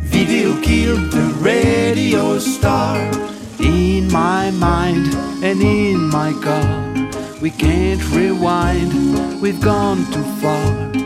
Video 0.00 0.60
killed 0.62 1.12
the 1.12 1.32
radio 1.38 2.40
star. 2.40 2.98
In 3.60 4.10
my 4.10 4.50
mind 4.50 5.14
and 5.44 5.62
in 5.62 6.08
my 6.08 6.32
car. 6.42 6.85
We 7.40 7.50
can't 7.50 8.02
rewind, 8.12 9.42
we've 9.42 9.60
gone 9.60 9.98
too 10.10 10.22
far. 10.40 11.05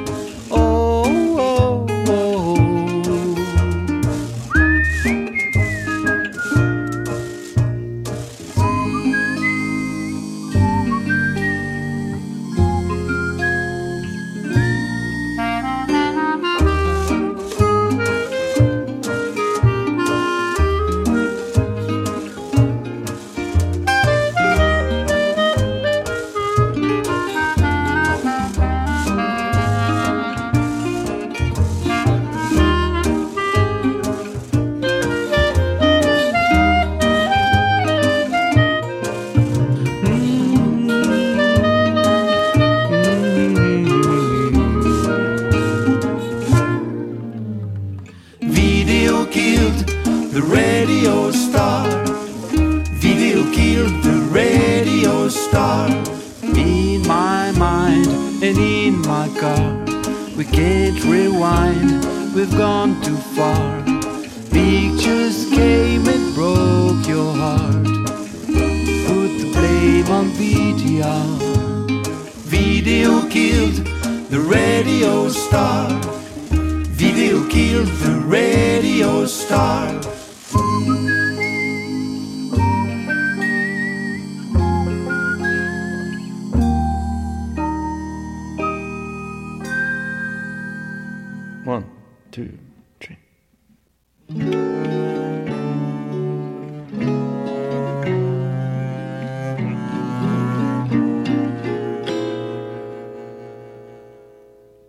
One, 91.64 91.84
two, 92.32 92.58
three. 93.00 93.18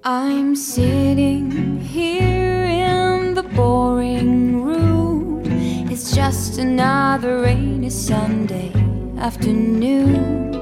I'm 0.03 0.55
sitting 0.55 1.81
here 1.81 2.63
in 2.63 3.33
the 3.33 3.43
boring 3.43 4.63
room. 4.63 5.43
It's 5.91 6.15
just 6.15 6.57
another 6.57 7.41
rainy 7.41 7.89
Sunday 7.89 8.71
afternoon. 9.19 10.55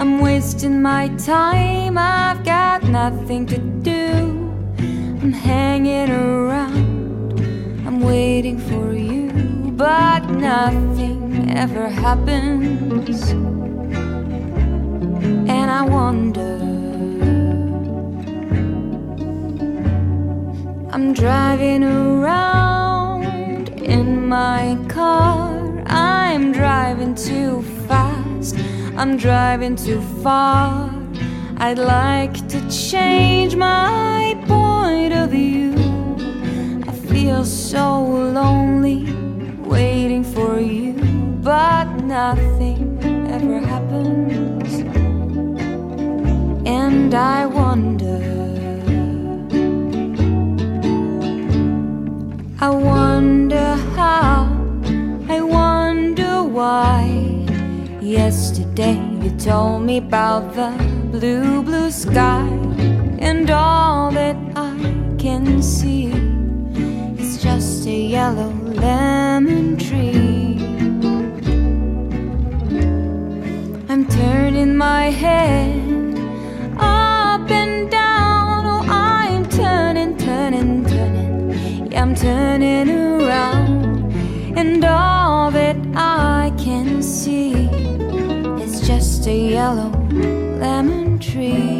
I'm 0.00 0.20
wasting 0.20 0.80
my 0.80 1.08
time, 1.18 1.98
I've 1.98 2.42
got 2.42 2.84
nothing 2.84 3.44
to 3.48 3.58
do. 3.58 3.81
I'm 5.32 5.40
hanging 5.40 6.10
around, 6.10 7.40
I'm 7.86 8.00
waiting 8.02 8.58
for 8.58 8.92
you, 8.92 9.30
but 9.72 10.26
nothing 10.28 11.50
ever 11.56 11.88
happens. 11.88 13.30
And 15.48 15.70
I 15.70 15.82
wonder. 15.88 16.58
I'm 20.92 21.14
driving 21.14 21.82
around 21.82 23.70
in 23.80 24.28
my 24.28 24.76
car. 24.88 25.82
I'm 25.86 26.52
driving 26.52 27.14
too 27.14 27.62
fast. 27.88 28.54
I'm 28.98 29.16
driving 29.16 29.76
too 29.76 30.02
far. 30.22 30.94
I'd 31.56 31.78
like 31.78 32.34
to 32.48 32.68
change 32.68 33.56
my 33.56 34.21
of 35.10 35.30
view. 35.30 35.74
I 36.86 36.92
feel 36.92 37.44
so 37.44 38.02
lonely 38.04 39.12
waiting 39.64 40.22
for 40.22 40.60
you, 40.60 40.92
but 41.42 41.86
nothing 42.04 42.98
ever 43.28 43.58
happens. 43.58 44.70
And 46.64 47.12
I 47.14 47.46
wonder. 47.46 48.20
I 52.60 52.70
wonder 52.70 53.74
how, 53.96 54.46
I 55.28 55.40
wonder 55.40 56.44
why. 56.44 57.08
Yesterday 58.00 59.00
you 59.20 59.30
told 59.36 59.82
me 59.82 59.98
about 59.98 60.54
the 60.54 60.70
blue, 61.10 61.62
blue 61.62 61.90
sky, 61.90 62.46
and 63.18 63.50
all 63.50 64.12
that 64.12 64.36
can 65.22 65.62
see 65.62 66.10
it's 67.16 67.40
just 67.40 67.86
a 67.86 67.96
yellow 68.16 68.50
lemon 68.64 69.76
tree. 69.76 70.58
I'm 73.88 74.04
turning 74.08 74.76
my 74.76 75.10
head 75.10 75.78
up 76.76 77.48
and 77.48 77.88
down, 77.88 78.66
oh, 78.66 78.84
I'm 78.88 79.48
turning, 79.48 80.16
turning, 80.16 80.84
turning. 80.86 81.92
Yeah, 81.92 82.02
I'm 82.02 82.16
turning 82.16 82.90
around, 82.90 84.12
and 84.58 84.84
all 84.84 85.52
that 85.52 85.76
I 85.94 86.52
can 86.58 87.00
see 87.00 87.52
is 88.64 88.80
just 88.84 89.28
a 89.28 89.36
yellow 89.50 89.92
lemon 90.64 91.20
tree. 91.20 91.71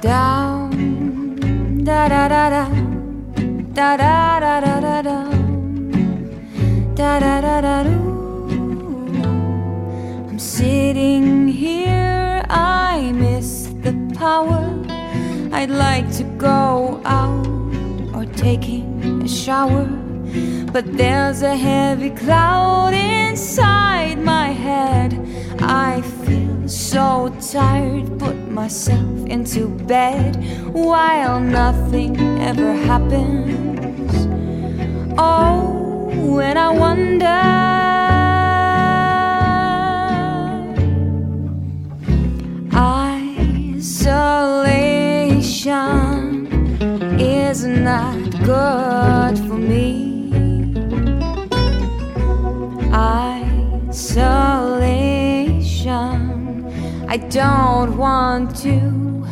Down, 0.00 1.84
da 1.84 2.08
da 2.08 2.26
da 2.26 2.48
da, 2.48 2.68
da 3.74 3.96
da 3.98 4.40
da 4.40 4.60
da 4.60 4.80
da 4.80 5.02
da, 5.02 5.24
da 6.94 7.20
da 7.20 7.40
da 7.42 7.60
da 7.60 7.82
doo. 7.82 8.48
I'm 10.26 10.38
sitting 10.38 11.48
here, 11.48 12.42
I 12.48 13.12
miss 13.12 13.66
the 13.82 13.92
power. 14.16 14.64
I'd 15.52 15.68
like 15.68 16.10
to 16.12 16.24
go 16.38 17.02
out 17.04 17.46
or 18.14 18.24
taking 18.36 19.22
a 19.22 19.28
shower. 19.28 19.84
But 20.72 20.96
there's 20.96 21.42
a 21.42 21.54
heavy 21.54 22.08
cloud 22.08 22.94
inside 22.94 24.18
my 24.18 24.48
head. 24.48 25.12
I 25.60 26.00
feel 26.00 26.66
so 26.68 27.36
tired, 27.52 28.18
put 28.18 28.49
myself 28.50 29.26
into 29.26 29.68
bed 29.86 30.36
while 30.74 31.40
nothing 31.40 32.16
ever 32.40 32.72
happens. 32.72 34.26
Oh, 35.18 36.40
and 36.40 36.58
I 36.58 36.70
wonder. 36.70 37.40
Isolation 43.72 44.88
is 47.20 47.64
not 47.64 48.18
good 48.44 49.38
for 49.38 49.58
me. 49.58 50.32
Isolation, 52.92 54.59
I 57.12 57.16
don't 57.16 57.96
want 57.96 58.54
to 58.58 59.26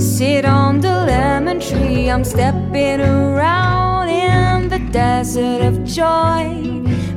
sit 0.00 0.46
on 0.46 0.80
the 0.80 1.04
lemon 1.04 1.60
tree. 1.60 2.10
I'm 2.10 2.24
stepping 2.24 3.02
around 3.02 4.08
in 4.08 4.70
the 4.70 4.78
desert 4.90 5.60
of 5.60 5.84
joy. 5.84 6.48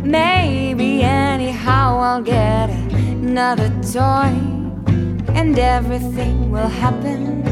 Maybe 0.04 1.04
anyhow 1.04 2.00
I'll 2.00 2.22
get 2.22 2.70
another 2.70 3.70
toy 3.82 4.36
and 5.40 5.58
everything 5.58 6.52
will 6.52 6.68
happen. 6.68 7.48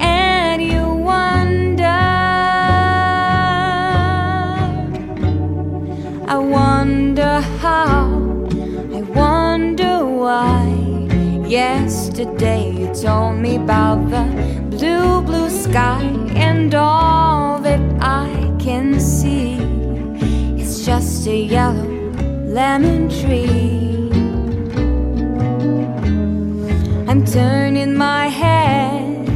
And 0.00 0.60
you 0.60 0.84
wonder, 0.84 1.84
I 6.26 6.38
wonder 6.38 7.40
how, 7.60 8.19
why. 10.30 10.64
Yesterday 11.60 12.62
you 12.78 12.86
told 12.94 13.36
me 13.44 13.56
about 13.56 13.98
the 14.14 14.24
blue, 14.74 15.22
blue 15.28 15.50
sky, 15.50 16.04
and 16.48 16.72
all 16.74 17.58
that 17.66 17.82
I 18.00 18.30
can 18.64 19.00
see 19.00 19.54
is 20.62 20.86
just 20.86 21.26
a 21.26 21.36
yellow 21.56 21.90
lemon 22.58 23.00
tree. 23.18 24.08
I'm 27.10 27.22
turning 27.24 27.92
my 27.96 28.26
head 28.42 29.28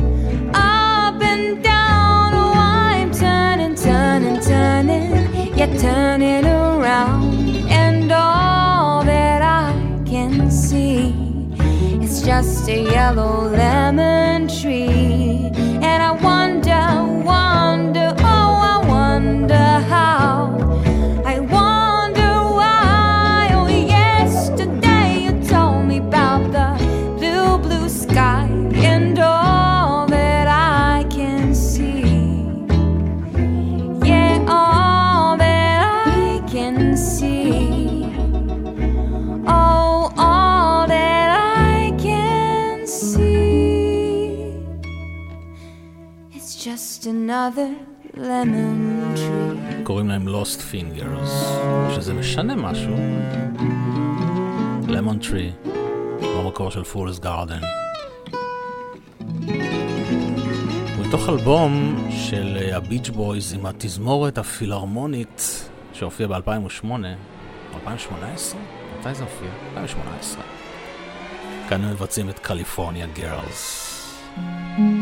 up 0.55 1.19
and 1.33 1.47
down. 1.73 2.29
Oh, 2.41 2.53
I'm 2.55 3.11
turning, 3.23 3.75
turning, 3.75 4.39
turning. 4.51 5.11
Yeah, 5.59 5.71
turning 5.87 6.45
around. 6.47 7.34
Just 12.25 12.67
a 12.71 12.83
yellow 12.83 13.49
lemon 13.51 14.49
tree. 14.49 15.51
And 15.83 16.03
I 16.03 16.13
wonder, 16.13 16.94
another 47.35 47.71
lemon 48.17 49.17
tree. 49.17 49.85
קוראים 49.85 50.09
להם 50.09 50.29
Lost 50.29 50.61
Fingers, 50.73 51.31
שזה 51.95 52.15
משנה 52.15 52.57
משהו. 52.57 52.95
למון 54.89 55.19
טרי, 55.19 55.53
במקור 56.23 56.71
של 56.71 56.85
פולס 56.85 57.19
גארדן. 57.19 57.61
מתוך 61.01 61.29
אלבום 61.29 61.97
של 62.11 62.59
אה, 62.61 62.77
הביץ' 62.77 63.09
בויז 63.09 63.53
עם 63.53 63.67
התזמורת 63.67 64.39
הפילהרמונית 64.39 65.69
שהופיע 65.93 66.27
ב-2008, 66.27 66.87
2018? 67.75 68.61
מתי 69.01 69.15
זה 69.15 69.23
הופיע? 69.23 69.49
2018. 69.71 70.43
כאן 71.69 71.85
הם 71.85 71.91
מבצעים 71.91 72.29
את 72.29 72.39
קליפורניה 72.39 73.07
גרלס. 73.07 73.81
Well, 74.37 74.94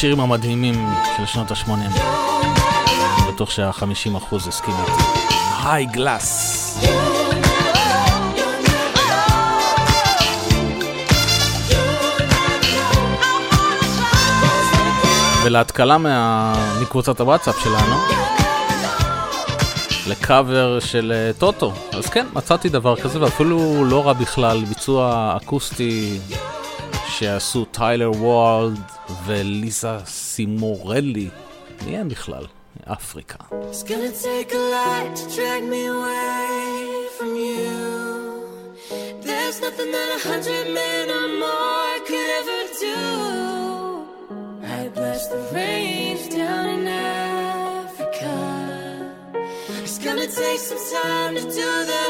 השירים 0.00 0.20
המדהימים 0.20 0.74
של 1.16 1.26
שנות 1.26 1.50
ה-80. 1.50 2.00
בטוח 3.28 3.50
שה-50% 3.50 4.36
הסכים 4.48 4.74
איתי. 4.80 4.92
היי 5.64 5.86
גלאס. 5.86 6.78
ולהתקלה 15.44 15.98
מה... 15.98 16.52
מקבוצת 16.82 17.20
הוואטסאפ 17.20 17.56
שלנו, 17.62 17.96
לקאבר 20.06 20.80
של 20.80 21.12
אה, 21.14 21.32
טוטו. 21.38 21.72
אז 21.92 22.06
כן, 22.06 22.26
מצאתי 22.32 22.68
דבר 22.68 22.96
כזה, 22.96 23.20
ואפילו 23.20 23.84
לא 23.84 24.06
רע 24.06 24.12
בכלל, 24.12 24.64
ביצוע 24.64 25.32
אקוסטי 25.36 26.18
שעשו 27.08 27.64
טיילר 27.64 28.10
וולד 28.10 28.99
וליזה 29.24 29.98
סימורלי. 30.06 31.28
מי 31.86 31.96
הם 31.98 32.08
בכלל? 32.08 32.46
אפריקה. 32.84 33.38
It's 33.50 33.82
gonna 33.82 34.12
take. 34.24 34.50
There's 39.26 39.58
nothing 39.66 39.90
that 39.96 40.08
hundred 40.30 40.66
men 40.80 41.06
or 41.18 41.28
more 41.44 41.96
ever 42.40 42.62
do. 42.84 42.98
The. 44.64 45.10
It's 49.84 49.98
gonna 50.04 50.28
take 50.42 50.60
some 50.68 50.84
time 50.96 51.32
to 51.36 51.42
do 51.42 51.68
the 51.90 52.09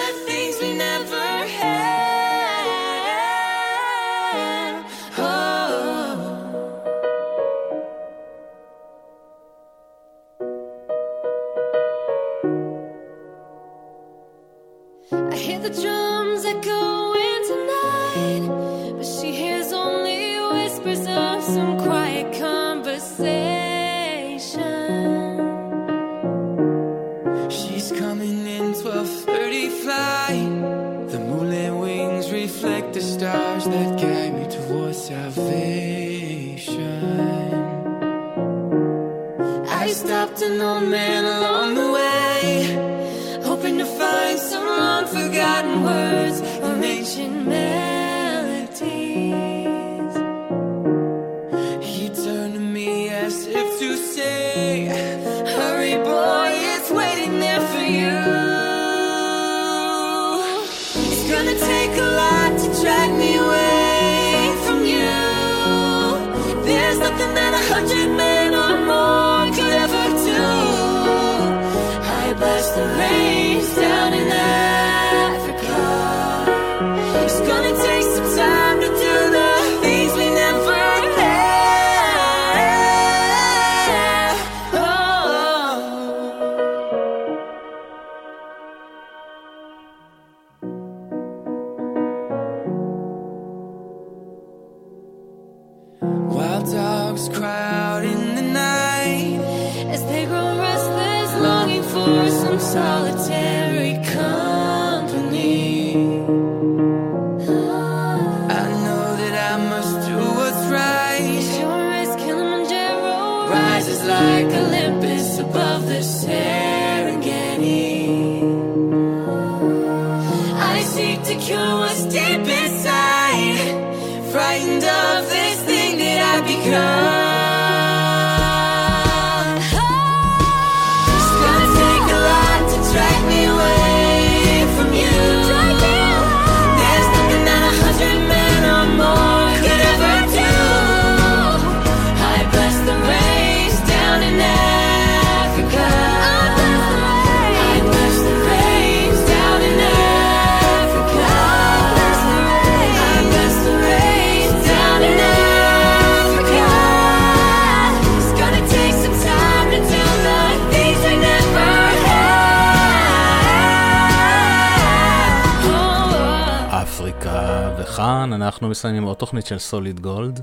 מסיימים 168.81 169.03
עוד 169.03 169.17
תוכנית 169.17 169.47
של 169.47 169.59
סוליד 169.59 170.01
גולד. 170.01 170.41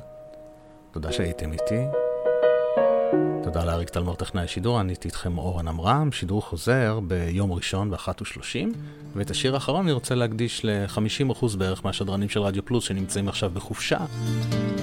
תודה 0.91 1.11
שהייתם 1.11 1.51
איתי. 1.51 1.81
תודה 3.43 3.65
לאריק 3.65 3.89
תלמור 3.89 4.15
טכנאי 4.15 4.43
השידור, 4.43 4.81
אני 4.81 4.91
הייתי 4.91 5.07
איתכם 5.07 5.37
אורן 5.37 5.67
עמרם, 5.67 6.11
שידור 6.11 6.41
חוזר 6.41 6.99
ביום 7.07 7.51
ראשון 7.51 7.91
ב-13:30, 7.91 8.67
ואת 9.15 9.31
השיר 9.31 9.53
האחרון 9.53 9.81
אני 9.81 9.91
רוצה 9.91 10.15
להקדיש 10.15 10.65
ל-50% 10.65 11.57
בערך 11.57 11.85
מהשדרנים 11.85 12.29
של 12.29 12.39
רדיו 12.39 12.65
פלוס 12.65 12.83
שנמצאים 12.83 13.27
עכשיו 13.27 13.51
בחופשה. 13.53 13.97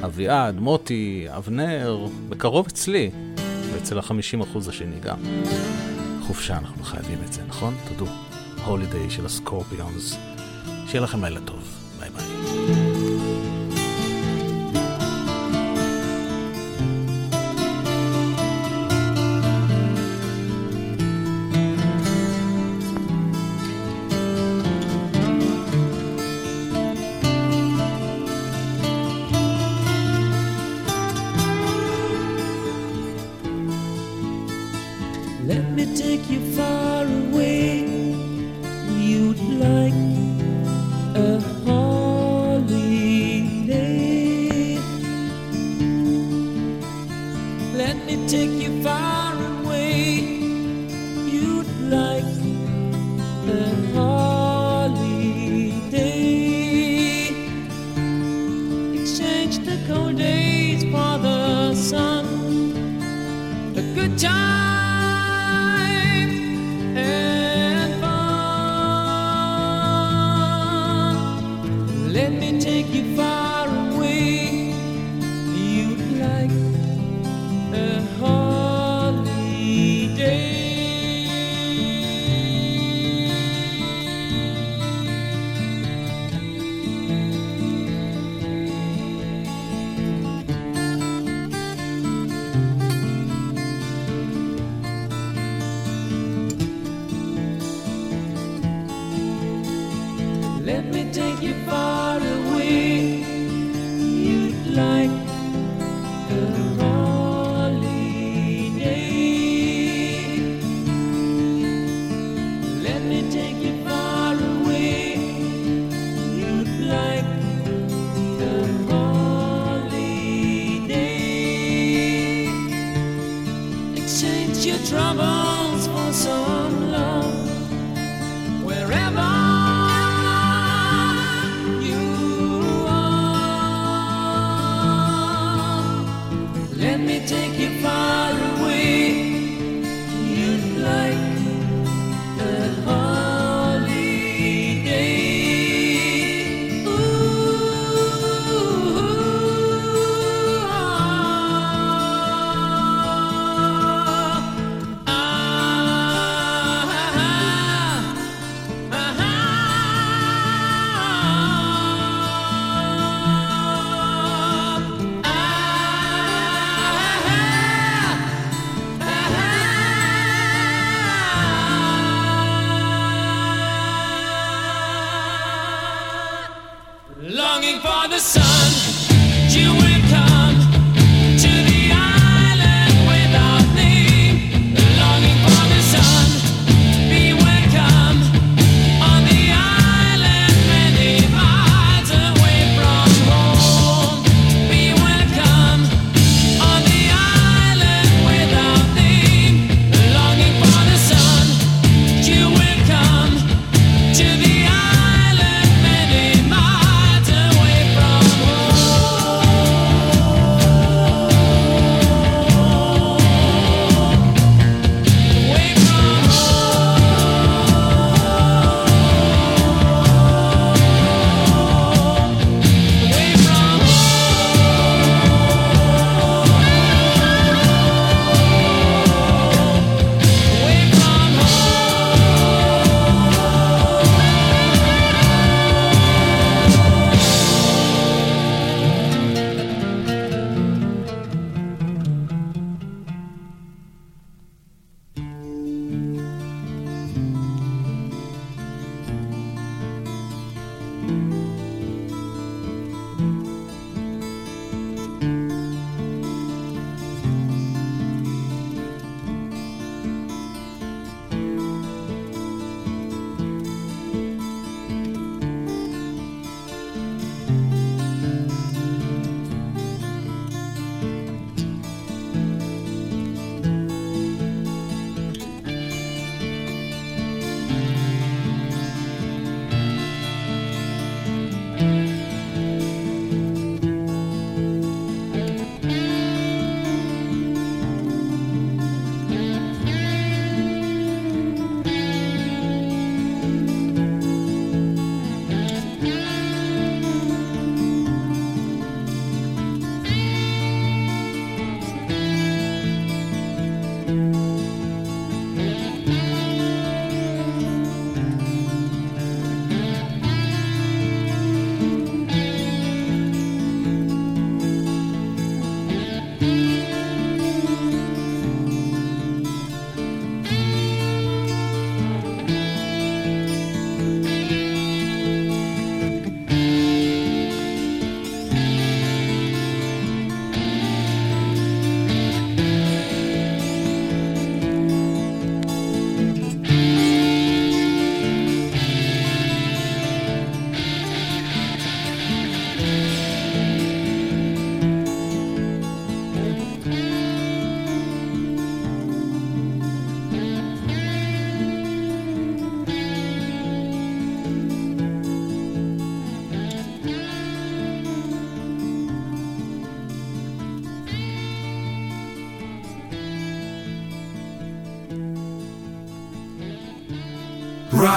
אביעד, 0.05 0.61
מוטי, 0.61 1.27
אבנר, 1.29 2.07
בקרוב 2.29 2.67
אצלי, 2.67 3.11
ואצל 3.73 3.99
ה-50% 3.99 4.69
השני 4.69 5.01
גם. 5.01 5.17
חופשה, 6.27 6.57
אנחנו 6.57 6.85
חייבים 6.85 7.19
את 7.27 7.33
זה, 7.33 7.43
נכון? 7.49 7.75
תודו. 7.89 8.11
הולידיי 8.65 9.11
של 9.11 9.27
הסקורפיונס. 9.27 10.17
שיהיה 10.87 11.01
לכם 11.05 11.25
לילה 11.25 11.41
טוב. 11.41 11.64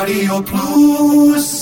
Radio 0.08 0.42
Plus. 0.42 1.57